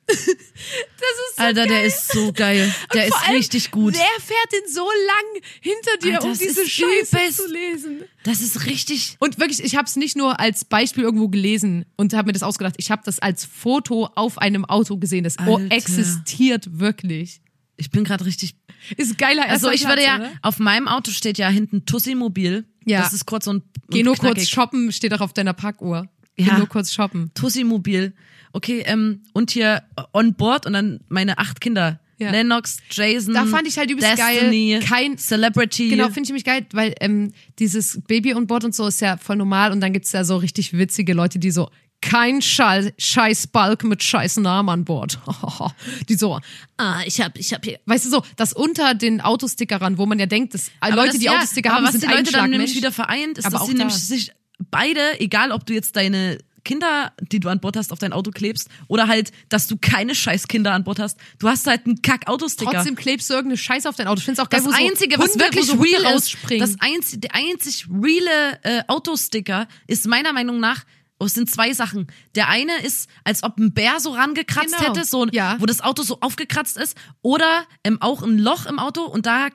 [0.08, 1.86] Das ist so Alter, der geil.
[1.88, 2.74] ist so geil.
[2.93, 3.93] Der ist allem, richtig gut.
[3.93, 7.38] Wer fährt denn so lang hinter dir, Alter, um diese Scheiße übelst.
[7.38, 8.01] zu lesen?
[8.24, 9.16] Das ist richtig.
[9.20, 12.43] Und wirklich, ich habe es nicht nur als Beispiel irgendwo gelesen und habe mir das
[12.43, 12.76] ausgedacht.
[12.78, 15.24] Ich habe das als Foto auf einem Auto gesehen.
[15.24, 15.72] Das Alter.
[15.72, 17.41] existiert wirklich.
[17.76, 18.55] Ich bin gerade richtig.
[18.95, 20.32] Ist geiler Also ich würde Platz, ja, oder?
[20.41, 22.66] auf meinem Auto steht ja hinten Tussi-Mobil.
[22.86, 23.01] Ja.
[23.01, 24.49] Das ist kurz und, und Geh nur kurz knackig.
[24.49, 26.08] shoppen, steht auch auf deiner Parkuhr.
[26.38, 26.58] Geh Ja.
[26.58, 27.32] nur kurz shoppen.
[27.34, 28.14] Tussi-Mobil.
[28.54, 29.84] Okay, ähm, und hier
[30.14, 32.00] on board und dann meine acht Kinder.
[32.20, 32.32] Ja.
[32.32, 34.84] Lennox, Jason, Da fand ich halt übelst Destiny, geil.
[34.84, 35.89] Kein- Celebrity.
[35.89, 39.18] Genau, finde ich nämlich geil, weil ähm, dieses Baby on Board und so ist ja
[39.18, 41.70] voll normal und dann gibt's ja so richtig witzige Leute, die so
[42.02, 45.20] kein Scheiß, scheiß Balk mit scheiß Namen an Bord.
[46.10, 46.39] die so,
[46.78, 50.18] ah, ich hab, ich hab hier, weißt du so, das unter den Autostickerern, wo man
[50.20, 52.32] ja denkt, dass Aber Leute, das, die ja, Autosticker aber haben, was sind die Leute
[52.32, 53.80] dann nämlich wieder vereint, ist, Aber dass auch sie da.
[53.80, 54.32] nämlich sich
[54.72, 56.38] beide, egal ob du jetzt deine
[56.68, 60.13] Kinder, die du an Bord hast, auf dein Auto klebst oder halt, dass du keine
[60.13, 61.18] scheiß Kinder an Bord hast.
[61.39, 62.72] Du hast halt einen Kack-Autosticker.
[62.72, 64.20] Trotzdem klebst du irgendeine Scheiße auf dein Auto.
[64.20, 66.36] Ich find's auch geil, Das wo so einzige, was Hunde, wirklich wo so real ist,
[66.59, 70.84] das einzige, der einzig reale äh, Autosticker ist meiner Meinung nach,
[71.20, 72.07] oh, es sind zwei Sachen.
[72.36, 74.89] Der eine ist, als ob ein Bär so rangekratzt Genau.
[74.95, 75.55] hätte, so, Ja.
[75.59, 76.95] wo das Auto so aufgekratzt ist.
[77.22, 79.47] Oder ähm, auch ein Loch im Auto und da,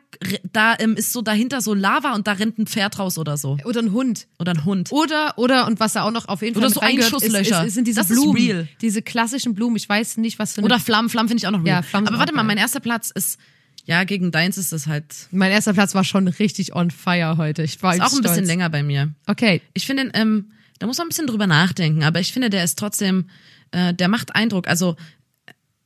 [0.53, 3.59] da ähm, ist so dahinter so Lava und da rennt ein Pferd raus oder so.
[3.65, 4.27] oder ein Hund.
[4.39, 4.91] Oder ein Hund.
[4.93, 7.61] Oder, oder, und was da auch noch auf jeden Oder Fall so mit reingehört, Einschusslöcher.
[7.63, 8.37] Ist, ist, sind diese Das ist Blumen.
[8.43, 8.69] real.
[8.81, 9.77] Diese klassischen Blumen.
[9.77, 11.77] Ich weiß nicht, was für eine Oder Flammen, Flammen finde ich auch noch real.
[11.77, 13.39] Ja, Flammen Aber warte mal, mein erster Platz ist,
[13.85, 17.63] ja, gegen deins ist das halt, Mein erster Platz war schon richtig on fire heute.
[17.63, 18.29] Ich war ist auch ein stolz.
[18.31, 19.13] bisschen länger bei mir.
[19.27, 19.61] Okay.
[19.75, 20.53] Ich finde, ähm,
[20.83, 23.31] da muss man ein bisschen drüber nachdenken, aber ich finde, der ist trotzdem,
[23.71, 24.67] äh, der macht Eindruck.
[24.67, 24.97] Also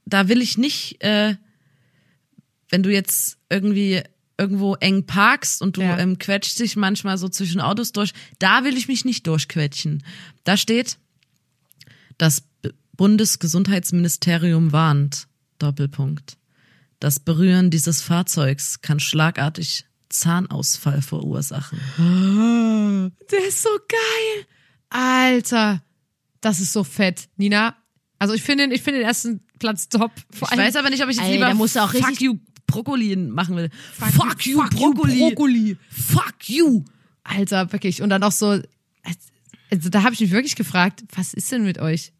[0.07, 1.37] da will ich nicht, äh,
[2.71, 4.03] wenn du jetzt irgendwie
[4.39, 5.99] irgendwo eng parkst und du Ja.
[5.99, 10.03] ähm, quetscht dich manchmal so zwischen Autos durch, da will ich mich nicht durchquetschen.
[10.45, 10.97] Da steht,
[12.17, 12.45] das
[12.97, 15.27] Bundesgesundheitsministerium warnt,
[15.59, 16.39] Doppelpunkt.
[17.01, 21.79] Das Berühren dieses Fahrzeugs kann schlagartig Zahnausfall verursachen.
[23.31, 24.47] Der ist so geil.
[24.91, 25.82] Alter.
[26.41, 27.28] Das ist so fett.
[27.37, 27.76] Nina,
[28.18, 30.12] also ich finde ich finde den ersten Platz top.
[30.30, 32.39] Vor Ich weiß aber nicht, ob ich jetzt Alter, lieber der muss auch Fuck you
[32.66, 33.70] Brokkoli machen will.
[33.93, 35.18] Fuck, Fuck you, you, Brokkoli.
[35.18, 35.76] Brokkoli.
[35.91, 36.84] Fuck you.
[37.24, 38.03] Alter, wirklich.
[38.03, 38.61] Und dann auch so,
[39.70, 42.12] also da habe ich mich wirklich gefragt, was ist denn mit euch?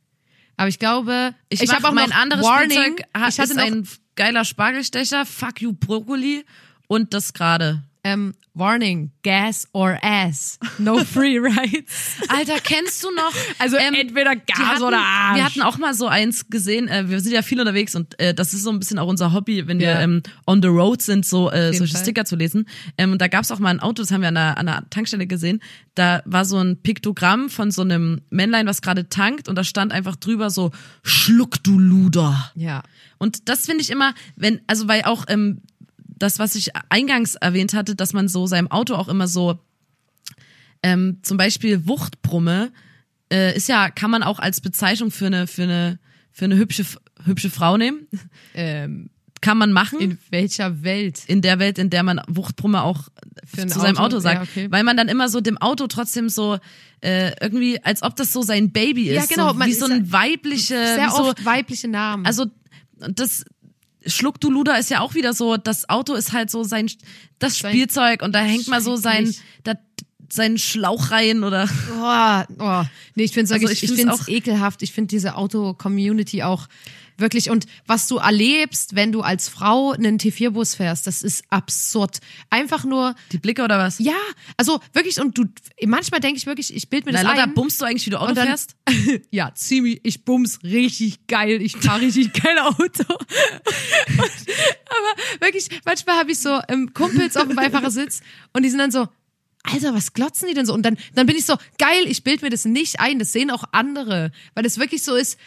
[0.57, 2.71] Aber ich glaube, Ich, ich habe auch mein anderes Warning.
[2.71, 5.27] Spielzeug hat, ich hatte ist ein geiler Spargelstecher.
[5.27, 6.45] Fuck you Brokkoli
[6.89, 7.83] und das gerade.
[8.07, 12.17] Ähm, Warning, Gas or Ass, no free rides.
[12.29, 13.33] Alter, kennst du noch?
[13.59, 15.37] Also ähm, entweder Gas hatten, oder Arsch.
[15.37, 16.89] Wir hatten auch mal so eins gesehen.
[16.89, 19.33] Äh, wir sind ja viel unterwegs und äh, das ist so ein bisschen auch unser
[19.35, 20.01] Hobby, wenn wir Ja.
[20.01, 22.03] ähm, on the road sind, so äh, solche Fall.
[22.03, 22.67] Sticker zu lesen.
[22.97, 24.85] Ähm, und da gab's auch mal ein Auto, das haben wir an der, an der
[24.89, 25.61] Tankstelle gesehen.
[25.95, 29.93] Da war so ein Piktogramm von so einem Männlein, was gerade tankt und da stand
[29.93, 30.71] einfach drüber so
[31.03, 32.53] Schluck du Luder.
[32.55, 32.83] ja.
[33.19, 35.63] Und das finde ich immer, wenn, also weil auch ähm,
[36.17, 39.59] das, was ich eingangs erwähnt hatte, dass man so seinem Auto auch immer so
[40.83, 42.73] ähm, zum Beispiel Wuchtbrumme
[43.33, 45.99] äh, ist ja, kann man auch als Bezeichnung für eine, für eine,
[46.31, 46.85] für eine hübsche,
[47.25, 48.07] hübsche Frau nehmen.
[48.55, 49.11] Ähm,
[49.41, 49.99] Kann man machen.
[50.01, 51.25] in welcher Welt?
[51.27, 53.09] in der Welt, in der man Wuchtbrumme auch
[53.57, 54.21] zu seinem Auto?
[54.21, 54.71] Sagt, Ja, okay.
[54.71, 56.59] weil man dann immer so dem Auto trotzdem so
[57.01, 60.13] äh, irgendwie, als ob das so sein Baby ist, Ja, genau, so, wie so ein
[60.13, 62.25] weibliche, Sehr wie so, oft weibliche Namen.
[62.27, 62.47] also
[62.99, 63.45] das
[64.07, 66.91] Schluck du Luder ist ja auch wieder so, das Auto ist halt so sein
[67.39, 69.35] das Sein- Spielzeug und da hängt mal so sein
[69.65, 69.75] da,
[70.31, 71.69] seinen Schlauch rein oder
[72.01, 72.83] Oh, oh.
[73.15, 74.83] Nee, ich finde es Also ich ich find's finde es auch- ekelhaft.
[74.83, 76.67] Ich finde diese Auto-Community auch
[77.19, 82.19] wirklich und was du erlebst, wenn du als Frau einen T4-Bus fährst, das ist absurd.
[82.51, 83.99] Einfach nur, die Blicke oder was?
[83.99, 84.13] ja,
[84.57, 85.45] also wirklich und du,
[85.87, 87.55] manchmal denke ich wirklich, ich bild mir Na, das Lotta, ein.
[87.55, 88.77] bummst du eigentlich, wie du Auto dann- fährst?
[89.31, 93.05] ja, ziemlich, ich bums richtig geil, ich fahre richtig geil Auto.
[94.17, 98.21] aber wirklich, manchmal habe ich so ähm, Kumpels auf dem Beifahrersitz
[98.53, 99.09] und die sind dann so,
[99.69, 100.73] Alter, was glotzen die denn so?
[100.73, 103.51] Und dann, dann bin ich so, geil, ich bild mir das nicht ein, das sehen
[103.51, 104.31] auch andere.
[104.55, 105.41] Weil es wirklich so ist,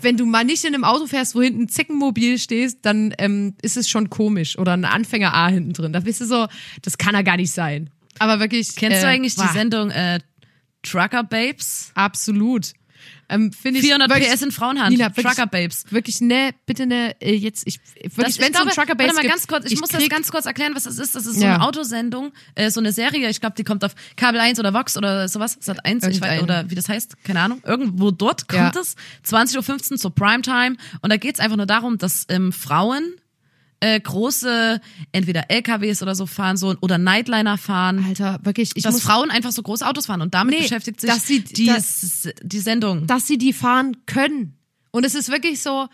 [0.00, 3.54] wenn du mal nicht in einem Auto fährst, wo hinten ein Zickenmobil stehst, dann ähm,
[3.62, 4.58] ist es schon komisch.
[4.58, 5.92] Oder ein Anfänger A hinten drin.
[5.92, 6.46] Da bist du so,
[6.82, 7.90] das kann ja gar nicht sein.
[8.18, 8.74] Aber wirklich.
[8.76, 9.52] Kennst du äh, eigentlich die wow.
[9.52, 10.20] Sendung äh,
[10.82, 11.92] Trucker Babes?
[11.94, 12.72] Absolut.
[13.32, 14.90] Ähm, finde ich 400 wirklich- PS in Frauenhand.
[14.90, 15.84] Nina, wirklich, Trucker Babes.
[15.90, 17.80] Wirklich, ne, bitte ne, äh, jetzt, ich,
[18.16, 20.30] wirklich, wenn ich es um Trucker Babes mal gibt, ganz kurz, ich, muss das ganz
[20.30, 21.14] kurz erklären, was das ist.
[21.14, 21.54] Das ist so Ja.
[21.54, 24.96] eine Autosendung, äh, so eine Serie, ich glaube, die kommt auf Kabel 1 oder Vox
[24.96, 28.64] oder sowas, Sat 1, ich weiß, oder wie das heißt, keine Ahnung, irgendwo dort Ja.
[28.70, 32.52] kommt es, 20.15 Uhr zur Primetime und da geht es einfach nur darum, dass ähm,
[32.52, 33.14] Frauen
[33.82, 34.80] äh, große,
[35.10, 38.04] entweder LKWs oder so fahren so oder Nightliner fahren.
[38.06, 41.00] Alter, wirklich, ich dass muss, Frauen einfach so große Autos fahren und damit Nee, beschäftigt
[41.00, 43.06] sich dass sie- die, dass- die Sendung.
[43.08, 44.56] dass sie die fahren können.
[44.92, 45.88] Und es ist wirklich so,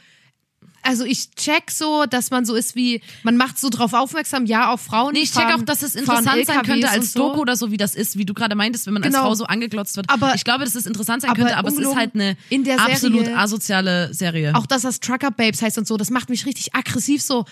[0.82, 4.72] also ich check so, dass man so ist wie, man macht so drauf aufmerksam, ja,
[4.72, 5.12] auch Frauen.
[5.12, 7.28] Nee, ich check fahren, auch, dass es interessant sein könnte als so.
[7.28, 9.26] Doku oder so, wie das ist, wie du gerade meintest, wenn man als Genau.
[9.26, 10.08] Frau so angeglotzt wird.
[10.08, 12.64] Aber- ich glaube, dass es interessant sein aber könnte, aber es ist halt eine in
[12.64, 14.54] der Serie- absolut asoziale Serie.
[14.54, 17.44] Auch dass das Trucker Babes heißt und so, das macht mich richtig aggressiv so.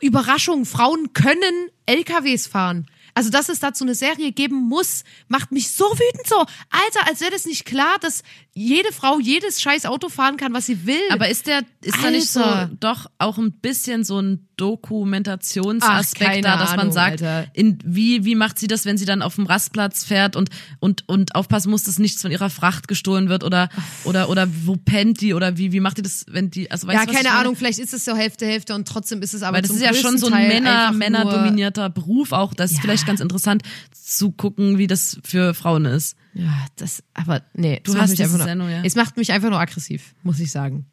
[0.00, 2.86] Überraschung, Frauen können LKWs fahren.
[3.16, 6.36] Also, dass es dazu eine Serie geben muss, macht mich so wütend so.
[6.38, 10.66] Alter, als wäre das nicht klar, dass jede Frau jedes scheiß Auto fahren kann, was
[10.66, 11.00] sie will.
[11.10, 12.70] aber ist der, ist da nicht so Alter.
[12.78, 17.50] doch auch ein bisschen so ein Dokumentationsaspekt da, dass man Ahnung, sagt, Alter.
[17.54, 20.50] in, wie, wie macht sie das, wenn sie dann auf dem Rastplatz fährt und,
[20.80, 23.68] und, und aufpassen muss, dass nichts von ihrer Fracht gestohlen wird oder,
[24.04, 26.98] oder, oder wo pennt die oder wie, wie macht die das, wenn die, also weißt
[27.00, 27.40] ja, du, keine meine?
[27.40, 29.82] Ahnung, vielleicht ist es so Hälfte, Hälfte und trotzdem ist es aber Weil das ist
[29.82, 32.54] ja schon so ein Männer, männerdominierter Beruf auch.
[32.54, 32.82] Das ist Ja.
[32.82, 36.16] vielleicht ganz interessant zu gucken, wie das für Frauen ist.
[36.34, 37.80] Ja, das, aber nee.
[37.84, 38.82] Du hast mich einfach nur, Sendung, ja.
[38.84, 40.86] Es macht mich einfach nur aggressiv, muss ich sagen.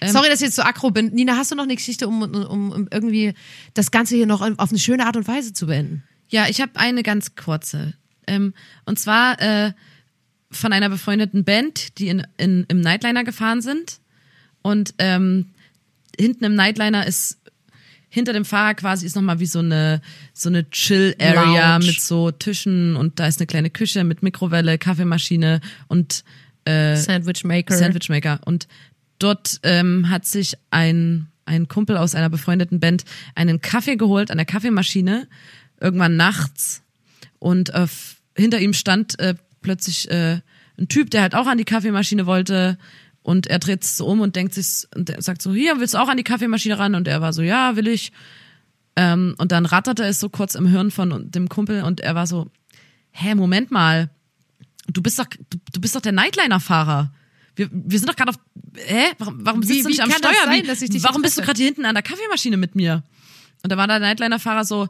[0.00, 1.08] Ähm, Sorry, dass ich jetzt so aggro bin.
[1.14, 3.34] Nina, hast du noch eine Geschichte, um, um, um irgendwie
[3.74, 6.02] das Ganze hier noch auf eine schöne Art und Weise zu beenden?
[6.28, 7.94] Ja, ich habe eine ganz kurze.
[8.26, 8.54] Ähm,
[8.86, 9.72] und zwar äh,
[10.50, 14.00] von einer befreundeten Band, die in, in, im Nightliner gefahren sind.
[14.62, 15.50] Und ähm,
[16.18, 17.38] hinten im Nightliner ist
[18.14, 20.00] hinter dem Fahrer quasi ist nochmal wie so eine
[20.32, 25.60] so eine Chill-Area mit so Tischen und da ist eine kleine Küche mit Mikrowelle, Kaffeemaschine
[25.88, 26.22] und
[26.96, 27.76] Sandwich Maker.
[27.76, 28.40] Sandwichmaker.
[28.44, 28.68] Und
[29.18, 33.04] dort ähm, hat sich ein, ein Kumpel aus einer befreundeten Band
[33.34, 35.26] einen Kaffee geholt an der Kaffeemaschine,
[35.80, 36.82] irgendwann nachts.
[37.40, 37.88] Und äh,
[38.36, 40.40] hinter ihm stand äh, plötzlich äh,
[40.78, 42.78] ein Typ, der halt auch an die Kaffeemaschine wollte.
[43.24, 45.98] Und er dreht sich so um und denkt sich, und sagt so, hier, willst du
[45.98, 46.94] auch an die Kaffeemaschine ran?
[46.94, 48.12] Und er war so, ja, will ich.
[48.96, 52.26] Ähm, und dann ratterte es so kurz im Hirn von dem Kumpel und er war
[52.26, 52.50] so,
[53.12, 54.10] hä, Moment mal,
[54.92, 57.12] du bist doch, du, du bist doch der Nightliner-Fahrer.
[57.56, 58.36] Wir, wir sind doch gerade auf,
[58.76, 59.06] hä?
[59.18, 60.32] Warum, warum Wie- sitzt du wie nicht am Steuer?
[60.44, 62.74] sein, Wie- dass ich dich warum bist du gerade hier hinten an der Kaffeemaschine mit
[62.74, 63.04] mir?
[63.62, 64.88] Und da war der Nightliner-Fahrer so,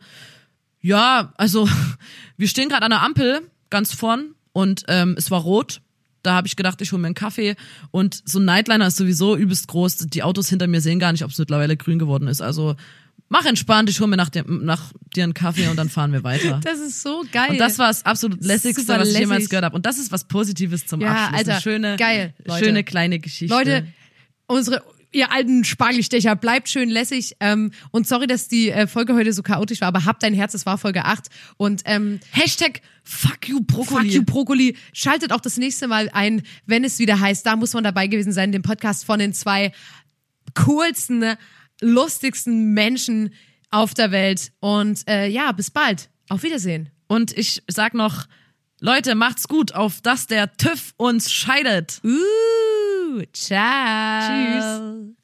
[0.80, 1.68] ja, also
[2.37, 5.80] wir stehen gerade an der Ampel ganz vorn und ähm, es war rot.
[6.24, 7.54] Da habe ich gedacht, ich hole mir einen Kaffee.
[7.90, 9.98] Und so ein Nightliner ist sowieso übelst groß.
[10.08, 12.40] Die Autos hinter mir sehen gar nicht, ob es mittlerweile grün geworden ist.
[12.40, 12.74] Also
[13.28, 16.24] mach entspannt, ich hole mir nach, dem, nach dir einen Kaffee und dann fahren wir
[16.24, 16.60] weiter.
[16.64, 17.50] Das ist so geil.
[17.50, 19.76] Und das war das absolut lässigste, was ich jemals gehört habe.
[19.76, 21.38] Und das ist was Positives zum Ja, Abschluss.
[21.38, 22.64] Alter, Eine schöne, geil, Leute.
[22.64, 23.54] schöne kleine Geschichte.
[23.54, 23.86] Leute,
[24.46, 24.82] unsere
[25.14, 27.36] ihr alten Spargelstecher, bleibt schön lässig.
[27.40, 30.54] Ähm, und sorry, dass die äh, Folge heute so chaotisch war, aber habt dein Herz,
[30.54, 31.28] es war Folge 8.
[31.56, 34.06] Und ähm, Hashtag Fuck you Brokkoli.
[34.06, 34.76] Fuck you Brokkoli.
[34.92, 38.32] Schaltet auch das nächste Mal ein, wenn es wieder heißt, da muss man dabei gewesen
[38.32, 39.72] sein, den Podcast von den zwei
[40.54, 41.36] coolsten,
[41.80, 43.34] lustigsten Menschen
[43.70, 44.52] auf der Welt.
[44.60, 46.08] Und äh, ja, bis bald.
[46.30, 46.90] Auf Wiedersehen.
[47.06, 48.26] Und ich sag noch,
[48.80, 52.00] Leute, macht's gut, auf dass der TÜV uns scheidet.
[52.02, 52.10] Uh,
[53.32, 54.20] ciao.
[54.28, 55.23] Tschüss.